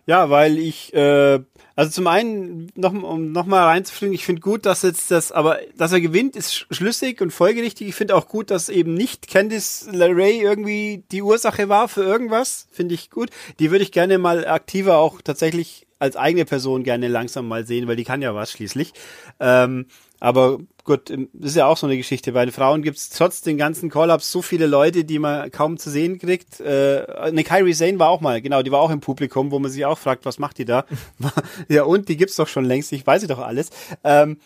[0.08, 1.40] Ja, weil ich, äh,
[1.76, 5.94] also zum einen, noch, um nochmal reinzufliegen, ich finde gut, dass jetzt das, aber dass
[5.94, 7.88] er gewinnt, ist schlüssig und folgerichtig.
[7.88, 12.68] Ich finde auch gut, dass eben nicht Candice LeRae irgendwie die Ursache war für irgendwas.
[12.72, 13.32] Finde ich gut.
[13.60, 17.88] Die würde ich gerne mal aktiver auch tatsächlich als eigene Person gerne langsam mal sehen,
[17.88, 18.94] weil die kann ja was schließlich.
[19.40, 19.88] Ähm,
[20.20, 22.32] aber gut, das ist ja auch so eine Geschichte.
[22.32, 25.78] Bei den Frauen gibt es trotz den ganzen Call-Ups so viele Leute, die man kaum
[25.78, 26.60] zu sehen kriegt.
[26.60, 29.72] Äh, eine Kyrie Zane war auch mal, genau, die war auch im Publikum, wo man
[29.72, 30.86] sich auch fragt, was macht die da?
[31.70, 33.70] ja, und die gibt's doch schon längst, ich weiß sie doch alles.
[34.04, 34.38] Ähm,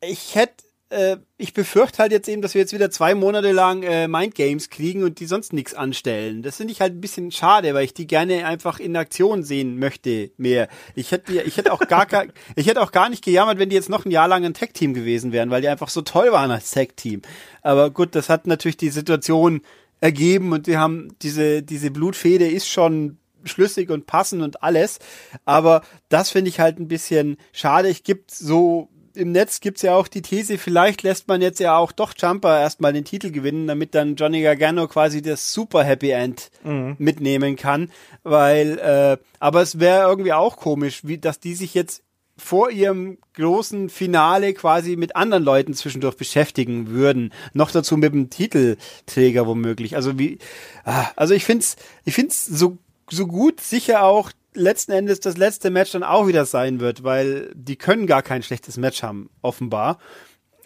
[0.00, 3.82] ich hätte äh, ich befürchte halt jetzt eben, dass wir jetzt wieder zwei Monate lang
[3.82, 6.42] äh, Mind Games kriegen und die sonst nichts anstellen.
[6.42, 9.78] Das finde ich halt ein bisschen schade, weil ich die gerne einfach in Aktion sehen
[9.78, 10.68] möchte mehr.
[10.94, 12.06] Ich hätte ich hätte auch gar
[12.54, 14.72] ich hätte auch gar nicht gejammert, wenn die jetzt noch ein Jahr lang ein Tech
[14.72, 17.22] Team gewesen wären, weil die einfach so toll waren als Tech Team.
[17.62, 19.62] Aber gut, das hat natürlich die Situation
[20.00, 24.98] ergeben und die haben diese diese Blutfede ist schon schlüssig und passend und alles.
[25.44, 27.88] Aber das finde ich halt ein bisschen schade.
[27.88, 31.76] Ich gibt so im Netz gibt's ja auch die These, vielleicht lässt man jetzt ja
[31.76, 36.10] auch doch Jumper erstmal den Titel gewinnen, damit dann Johnny Gargano quasi das Super Happy
[36.10, 36.96] End mhm.
[36.98, 37.90] mitnehmen kann.
[38.22, 42.02] Weil, äh, aber es wäre irgendwie auch komisch, wie dass die sich jetzt
[42.38, 47.32] vor ihrem großen Finale quasi mit anderen Leuten zwischendurch beschäftigen würden.
[47.54, 49.96] Noch dazu mit dem Titelträger womöglich.
[49.96, 50.38] Also wie,
[50.84, 52.76] ah, also ich find's, ich find's so,
[53.10, 57.52] so gut sicher auch letzten Endes das letzte Match dann auch wieder sein wird, weil
[57.54, 59.98] die können gar kein schlechtes Match haben, offenbar.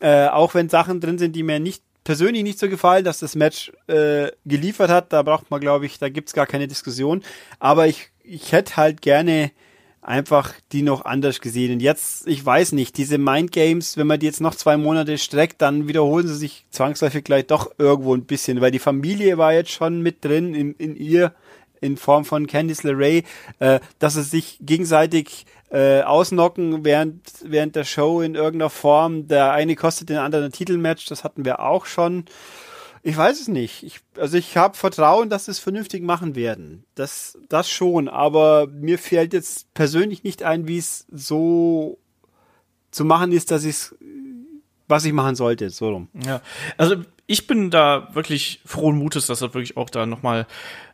[0.00, 3.36] Äh, auch wenn Sachen drin sind, die mir nicht persönlich nicht so gefallen, dass das
[3.36, 7.22] Match äh, geliefert hat, da braucht man, glaube ich, da gibt's gar keine Diskussion.
[7.58, 9.50] Aber ich, ich hätte halt gerne
[10.02, 11.74] einfach die noch anders gesehen.
[11.74, 15.18] Und jetzt, ich weiß nicht, diese Mind Games, wenn man die jetzt noch zwei Monate
[15.18, 19.52] streckt, dann wiederholen sie sich zwangsläufig gleich doch irgendwo ein bisschen, weil die Familie war
[19.52, 21.34] jetzt schon mit drin in, in ihr
[21.80, 23.22] in Form von Candice LeRae,
[23.58, 29.28] äh, dass sie sich gegenseitig äh, ausnocken während, während der Show in irgendeiner Form.
[29.28, 32.24] Der eine kostet den anderen ein Titelmatch, das hatten wir auch schon.
[33.02, 33.82] Ich weiß es nicht.
[33.82, 36.84] Ich, also ich habe Vertrauen, dass sie es vernünftig machen werden.
[36.94, 38.08] Das, das schon.
[38.08, 41.98] Aber mir fällt jetzt persönlich nicht ein, wie es so
[42.90, 43.94] zu machen ist, dass ich es
[44.90, 46.08] was ich machen sollte, so rum.
[46.26, 46.42] Ja,
[46.76, 46.96] also
[47.30, 50.48] ich bin da wirklich frohen Mutes, dass er wirklich auch da nochmal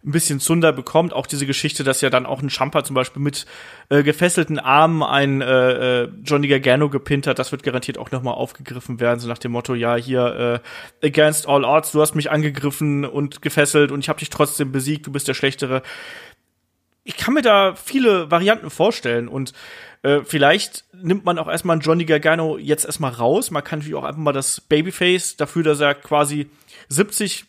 [0.05, 1.14] ein bisschen Zunder bekommt.
[1.14, 3.47] Auch diese Geschichte, dass ja dann auch ein Champa zum Beispiel mit
[3.89, 8.34] äh, gefesselten Armen ein äh, äh, Johnny Gargano gepinnt hat, das wird garantiert auch nochmal
[8.34, 10.61] aufgegriffen werden, so nach dem Motto, ja, hier
[11.03, 14.72] äh, against all odds, du hast mich angegriffen und gefesselt und ich habe dich trotzdem
[14.72, 15.82] besiegt, du bist der Schlechtere.
[17.03, 19.55] Ich kann mir da viele Varianten vorstellen und
[20.03, 23.51] äh, vielleicht nimmt man auch erstmal Johnny Gargano jetzt erstmal raus.
[23.51, 26.51] Man kann natürlich auch einfach mal das Babyface dafür, dass er quasi
[26.88, 27.47] 70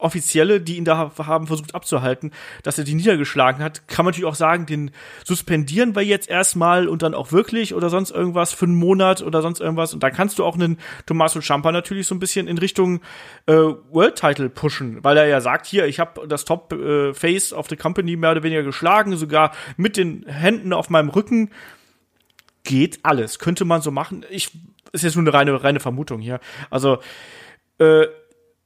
[0.00, 2.32] Offizielle, die ihn da haben versucht abzuhalten,
[2.62, 4.90] dass er die niedergeschlagen hat, kann man natürlich auch sagen, den
[5.24, 9.42] suspendieren wir jetzt erstmal und dann auch wirklich oder sonst irgendwas für einen Monat oder
[9.42, 9.94] sonst irgendwas.
[9.94, 13.00] Und da kannst du auch einen Tommaso Ciampa natürlich so ein bisschen in Richtung
[13.46, 17.52] äh, World Title pushen, weil er ja sagt, hier, ich habe das Top äh, Face
[17.52, 21.50] of the Company mehr oder weniger geschlagen, sogar mit den Händen auf meinem Rücken.
[22.62, 24.24] Geht alles, könnte man so machen.
[24.30, 24.50] Ich
[24.92, 26.40] ist jetzt nur eine reine reine Vermutung hier.
[26.68, 26.98] Also
[27.78, 28.06] äh,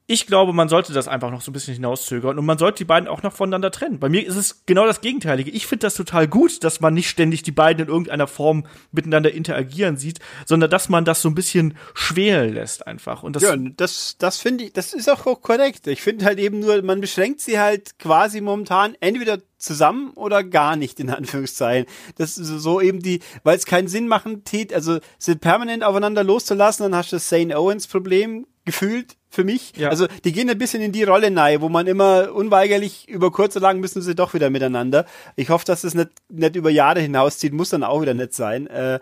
[0.07, 2.85] ich glaube, man sollte das einfach noch so ein bisschen hinauszögern und man sollte die
[2.85, 3.99] beiden auch noch voneinander trennen.
[3.99, 5.49] Bei mir ist es genau das Gegenteilige.
[5.49, 9.31] Ich finde das total gut, dass man nicht ständig die beiden in irgendeiner Form miteinander
[9.31, 13.23] interagieren sieht, sondern dass man das so ein bisschen schwelen lässt einfach.
[13.23, 15.87] Und das ja, das, das finde ich, das ist auch korrekt.
[15.87, 20.75] Ich finde halt eben nur, man beschränkt sie halt quasi momentan entweder zusammen oder gar
[20.75, 21.87] nicht, in Anführungszeichen.
[22.17, 26.23] Das ist so eben die, weil es keinen Sinn machen tät, also sie permanent aufeinander
[26.23, 29.73] loszulassen, dann hast du das Zane Owens Problem gefühlt für mich.
[29.77, 29.89] Ja.
[29.89, 33.55] Also die gehen ein bisschen in die Rolle nahe, wo man immer unweigerlich über kurz
[33.55, 35.05] oder lang müssen sie doch wieder miteinander.
[35.35, 38.67] Ich hoffe, dass das nicht, nicht über Jahre hinauszieht, muss dann auch wieder nicht sein.
[38.67, 38.99] Äh,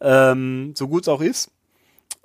[0.00, 1.50] ähm, so gut es auch ist.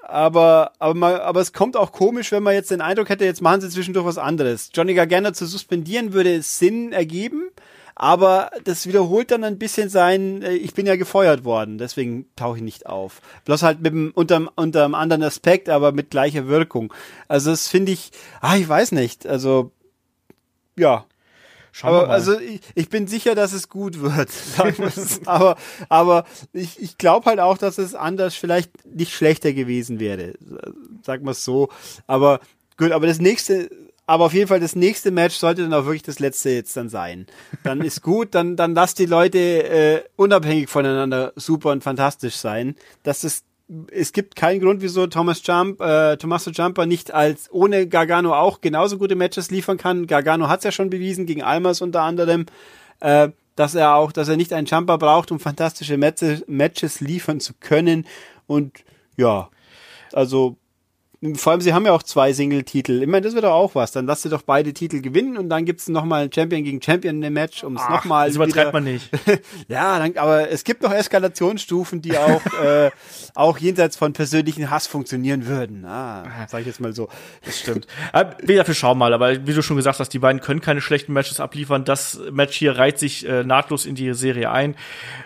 [0.03, 3.41] Aber, aber, mal, aber es kommt auch komisch, wenn man jetzt den Eindruck hätte, jetzt
[3.41, 4.69] machen sie zwischendurch was anderes.
[4.73, 7.51] Johnny Gargano zu suspendieren würde Sinn ergeben,
[7.95, 12.57] aber das wiederholt dann ein bisschen sein, äh, ich bin ja gefeuert worden, deswegen tauche
[12.57, 13.21] ich nicht auf.
[13.45, 16.93] Bloß halt mit dem, unter, unter einem anderen Aspekt, aber mit gleicher Wirkung.
[17.27, 18.11] Also das finde ich,
[18.41, 19.71] ah, ich weiß nicht, also,
[20.77, 21.05] ja.
[21.73, 24.29] Schauen aber, also ich, ich bin sicher, dass es gut wird.
[25.25, 25.55] aber
[25.87, 30.33] aber ich, ich glaube halt auch, dass es anders vielleicht nicht schlechter gewesen wäre.
[31.05, 31.69] Sag mal so.
[32.07, 32.41] Aber
[32.75, 33.69] gut, aber das nächste
[34.11, 36.89] aber auf jeden Fall das nächste Match sollte dann auch wirklich das letzte jetzt dann
[36.89, 37.27] sein.
[37.63, 42.75] Dann ist gut, dann, dann lass die Leute äh, unabhängig voneinander super und fantastisch sein.
[43.03, 43.45] Das ist
[43.89, 48.59] es gibt keinen Grund, wieso Thomas Jump, äh, Tommaso Jumper nicht als ohne Gargano auch
[48.59, 50.07] genauso gute Matches liefern kann.
[50.07, 52.47] Gargano hat es ja schon bewiesen gegen Almas unter anderem,
[52.99, 57.53] äh, dass er auch, dass er nicht einen Jumper braucht, um fantastische Matches liefern zu
[57.61, 58.05] können.
[58.45, 58.83] Und
[59.15, 59.47] ja,
[60.11, 60.57] also
[61.35, 63.03] vor allem, sie haben ja auch zwei Single-Titel.
[63.03, 63.91] Ich meine, das wird doch auch was.
[63.91, 67.21] Dann lasst ihr doch beide Titel gewinnen und dann gibt's nochmal ein Champion gegen Champion
[67.21, 68.25] im Match, um es nochmal.
[68.25, 69.07] Das übertreibt man nicht.
[69.67, 72.89] ja, dann, aber es gibt noch Eskalationsstufen, die auch, äh,
[73.35, 75.85] auch jenseits von persönlichen Hass funktionieren würden.
[75.85, 77.07] Ah, sag ich jetzt mal so.
[77.45, 77.85] Das stimmt.
[78.41, 81.13] wie dafür schau mal, aber wie du schon gesagt hast, die beiden können keine schlechten
[81.13, 81.85] Matches abliefern.
[81.85, 84.75] Das Match hier reiht sich äh, nahtlos in die Serie ein.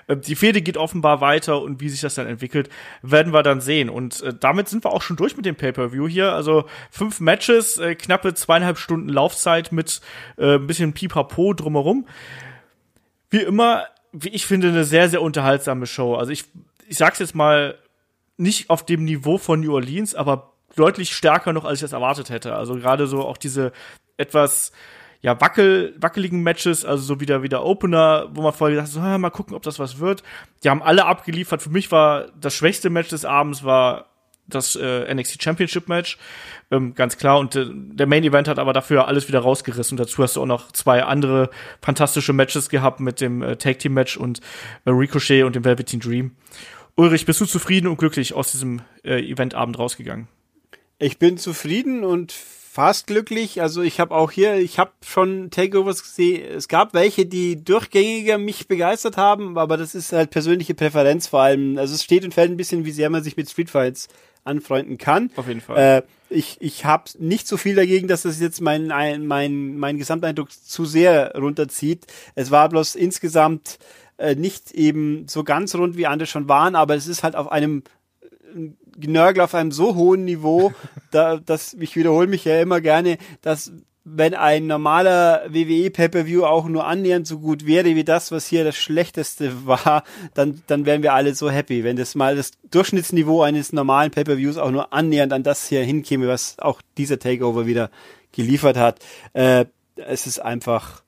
[0.07, 2.67] Äh, die Fehde geht offenbar weiter und wie sich das dann entwickelt,
[3.01, 3.89] werden wir dann sehen.
[3.89, 6.33] Und äh, damit sind wir auch schon durch mit dem Paper Pay-Per-View hier.
[6.33, 10.01] Also fünf Matches, äh, knappe zweieinhalb Stunden Laufzeit mit
[10.38, 12.07] äh, ein bisschen Pipapo drumherum.
[13.29, 16.15] Wie immer, wie ich finde, eine sehr, sehr unterhaltsame Show.
[16.15, 16.45] Also ich,
[16.88, 17.77] ich sag's jetzt mal,
[18.38, 22.29] nicht auf dem Niveau von New Orleans, aber deutlich stärker noch, als ich das erwartet
[22.29, 22.53] hätte.
[22.55, 23.71] Also gerade so auch diese
[24.17, 24.73] etwas
[25.21, 29.17] ja, wackel, wackeligen Matches, also so wieder wieder Opener, wo man vorher gedacht hat, so,
[29.17, 30.21] mal gucken, ob das was wird.
[30.63, 31.61] Die haben alle abgeliefert.
[31.61, 34.14] Für mich war das schwächste Match des Abends war
[34.47, 36.17] das äh, NXT Championship Match,
[36.71, 37.39] ähm, ganz klar.
[37.39, 39.97] Und äh, der Main Event hat aber dafür alles wieder rausgerissen.
[39.97, 41.49] Und dazu hast du auch noch zwei andere
[41.81, 44.41] fantastische Matches gehabt mit dem äh, Tag Team Match und
[44.85, 46.31] äh, Ricochet und dem Velveteen Dream.
[46.95, 50.27] Ulrich, bist du zufrieden und glücklich aus diesem äh, Eventabend rausgegangen?
[50.97, 52.33] Ich bin zufrieden und
[52.76, 53.61] fast glücklich.
[53.61, 56.45] Also ich habe auch hier, ich habe schon Takeovers gesehen.
[56.57, 61.39] Es gab welche, die durchgängiger mich begeistert haben, aber das ist halt persönliche Präferenz vor
[61.39, 61.78] allem.
[61.78, 64.09] Also es steht und fällt ein bisschen, wie sehr man sich mit Street Fights
[64.43, 65.32] anfreunden kann.
[65.38, 65.78] Auf jeden Fall.
[65.78, 70.51] Äh, ich ich habe nicht so viel dagegen, dass das jetzt mein, mein, mein Gesamteindruck
[70.51, 72.05] zu sehr runterzieht.
[72.36, 73.80] Es war bloß insgesamt
[74.17, 77.49] äh, nicht eben so ganz rund, wie andere schon waren, aber es ist halt auf
[77.49, 77.84] einem
[78.95, 80.73] Genörgel auf einem so hohen Niveau,
[81.11, 83.71] da, dass ich wiederhole mich ja immer gerne, dass
[84.07, 88.63] wenn ein normaler WWE Pay-per-View auch nur annähernd so gut wäre wie das, was hier
[88.63, 90.03] das schlechteste war,
[90.35, 94.57] dann dann wären wir alle so happy, wenn das mal das Durchschnittsniveau eines normalen Pay-per-Views
[94.57, 97.89] auch nur annähernd an das hier hinkäme, was auch dieser Takeover wieder
[98.31, 98.99] geliefert hat.
[99.33, 99.65] Äh,
[99.95, 101.01] es ist einfach,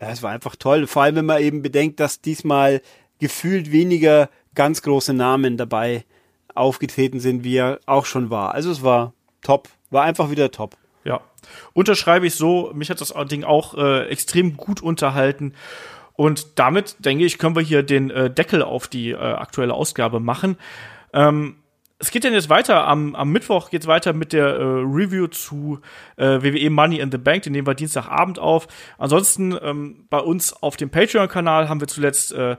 [0.00, 0.88] ja, es war einfach toll.
[0.88, 2.80] Vor allem, wenn man eben bedenkt, dass diesmal
[3.20, 6.04] gefühlt weniger ganz große Namen dabei
[6.54, 8.54] aufgetreten sind, wie er auch schon war.
[8.54, 10.76] Also es war top, war einfach wieder top.
[11.04, 11.20] Ja,
[11.72, 12.70] unterschreibe ich so.
[12.74, 15.54] Mich hat das Ding auch äh, extrem gut unterhalten.
[16.14, 20.20] Und damit, denke ich, können wir hier den äh, Deckel auf die äh, aktuelle Ausgabe
[20.20, 20.58] machen.
[21.14, 21.56] Ähm,
[21.98, 22.86] es geht denn jetzt weiter.
[22.88, 25.80] Am, am Mittwoch geht es weiter mit der äh, Review zu
[26.16, 27.42] äh, WWE Money in the Bank.
[27.42, 28.68] Den nehmen wir Dienstagabend auf.
[28.96, 32.56] Ansonsten ähm, bei uns auf dem Patreon-Kanal haben wir zuletzt äh,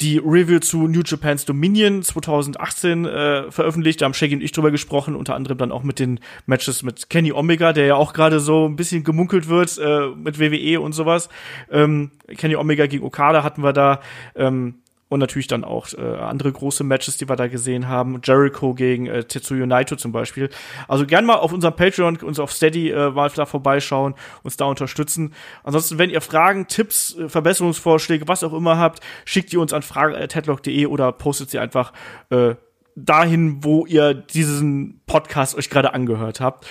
[0.00, 4.00] die Review zu New Japan's Dominion 2018 äh, veröffentlicht.
[4.00, 7.10] Da haben Shaggy und ich drüber gesprochen, unter anderem dann auch mit den Matches mit
[7.10, 10.92] Kenny Omega, der ja auch gerade so ein bisschen gemunkelt wird äh, mit WWE und
[10.92, 11.28] sowas.
[11.70, 14.00] Ähm, Kenny Omega gegen Okada hatten wir da.
[14.34, 14.76] Ähm,
[15.10, 18.20] und natürlich dann auch äh, andere große Matches, die wir da gesehen haben.
[18.22, 20.48] Jericho gegen äh, Tetsuya Naito zum Beispiel.
[20.86, 24.66] Also gern mal auf unserem Patreon, uns auf Steady äh, mal da vorbeischauen, uns da
[24.66, 25.34] unterstützen.
[25.64, 29.82] Ansonsten, wenn ihr Fragen, Tipps, äh, Verbesserungsvorschläge, was auch immer habt, schickt die uns an
[29.82, 31.92] fragen.headlock.de oder postet sie einfach
[32.30, 32.54] äh,
[32.94, 36.68] dahin, wo ihr diesen Podcast euch gerade angehört habt.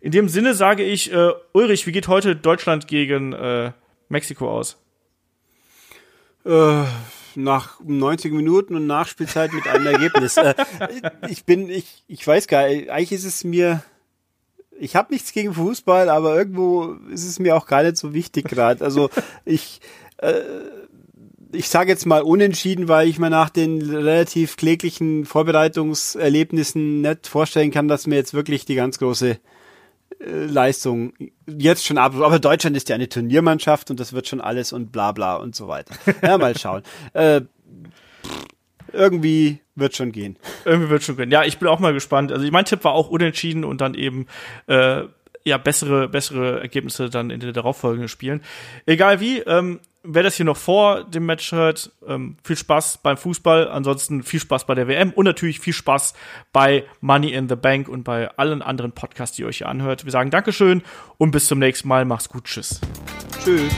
[0.00, 3.72] In dem Sinne sage ich, äh, Ulrich, wie geht heute Deutschland gegen äh,
[4.08, 4.80] Mexiko aus?
[6.44, 6.84] Äh
[7.36, 10.36] nach 90 Minuten und Nachspielzeit mit einem Ergebnis.
[10.36, 10.54] äh,
[11.28, 13.82] ich bin, ich, ich weiß gar nicht, eigentlich ist es mir,
[14.78, 18.48] ich habe nichts gegen Fußball, aber irgendwo ist es mir auch gar nicht so wichtig
[18.48, 18.84] gerade.
[18.84, 19.10] Also
[19.44, 19.80] ich,
[20.18, 20.40] äh,
[21.52, 27.70] ich sage jetzt mal unentschieden, weil ich mir nach den relativ kläglichen Vorbereitungserlebnissen nicht vorstellen
[27.70, 29.38] kann, dass mir jetzt wirklich die ganz große
[30.24, 31.12] Leistung
[31.46, 32.14] jetzt schon ab.
[32.14, 35.54] Aber Deutschland ist ja eine Turniermannschaft und das wird schon alles und bla bla und
[35.54, 35.94] so weiter.
[36.22, 36.82] Ja, mal schauen.
[37.12, 37.42] äh,
[38.92, 40.36] irgendwie wird schon gehen.
[40.64, 41.30] Irgendwie wird schon gehen.
[41.30, 42.32] Ja, ich bin auch mal gespannt.
[42.32, 44.26] Also mein Tipp war auch unentschieden und dann eben
[44.66, 45.02] äh,
[45.44, 48.42] ja bessere bessere Ergebnisse dann in den darauffolgenden Spielen.
[48.86, 53.16] Egal wie, ähm, wer das hier noch vor dem Match hört, ähm, viel Spaß beim
[53.16, 56.14] Fußball, ansonsten viel Spaß bei der WM und natürlich viel Spaß
[56.52, 60.04] bei Money in the Bank und bei allen anderen Podcasts, die ihr euch hier anhört.
[60.04, 60.82] Wir sagen Dankeschön
[61.16, 62.04] und bis zum nächsten Mal.
[62.04, 62.44] Macht's gut.
[62.44, 62.80] Tschüss.
[63.42, 63.72] Tschüss.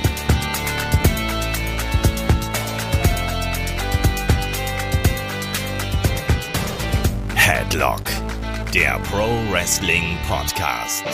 [7.35, 8.03] Headlock,
[8.75, 11.05] der Pro Wrestling Podcast.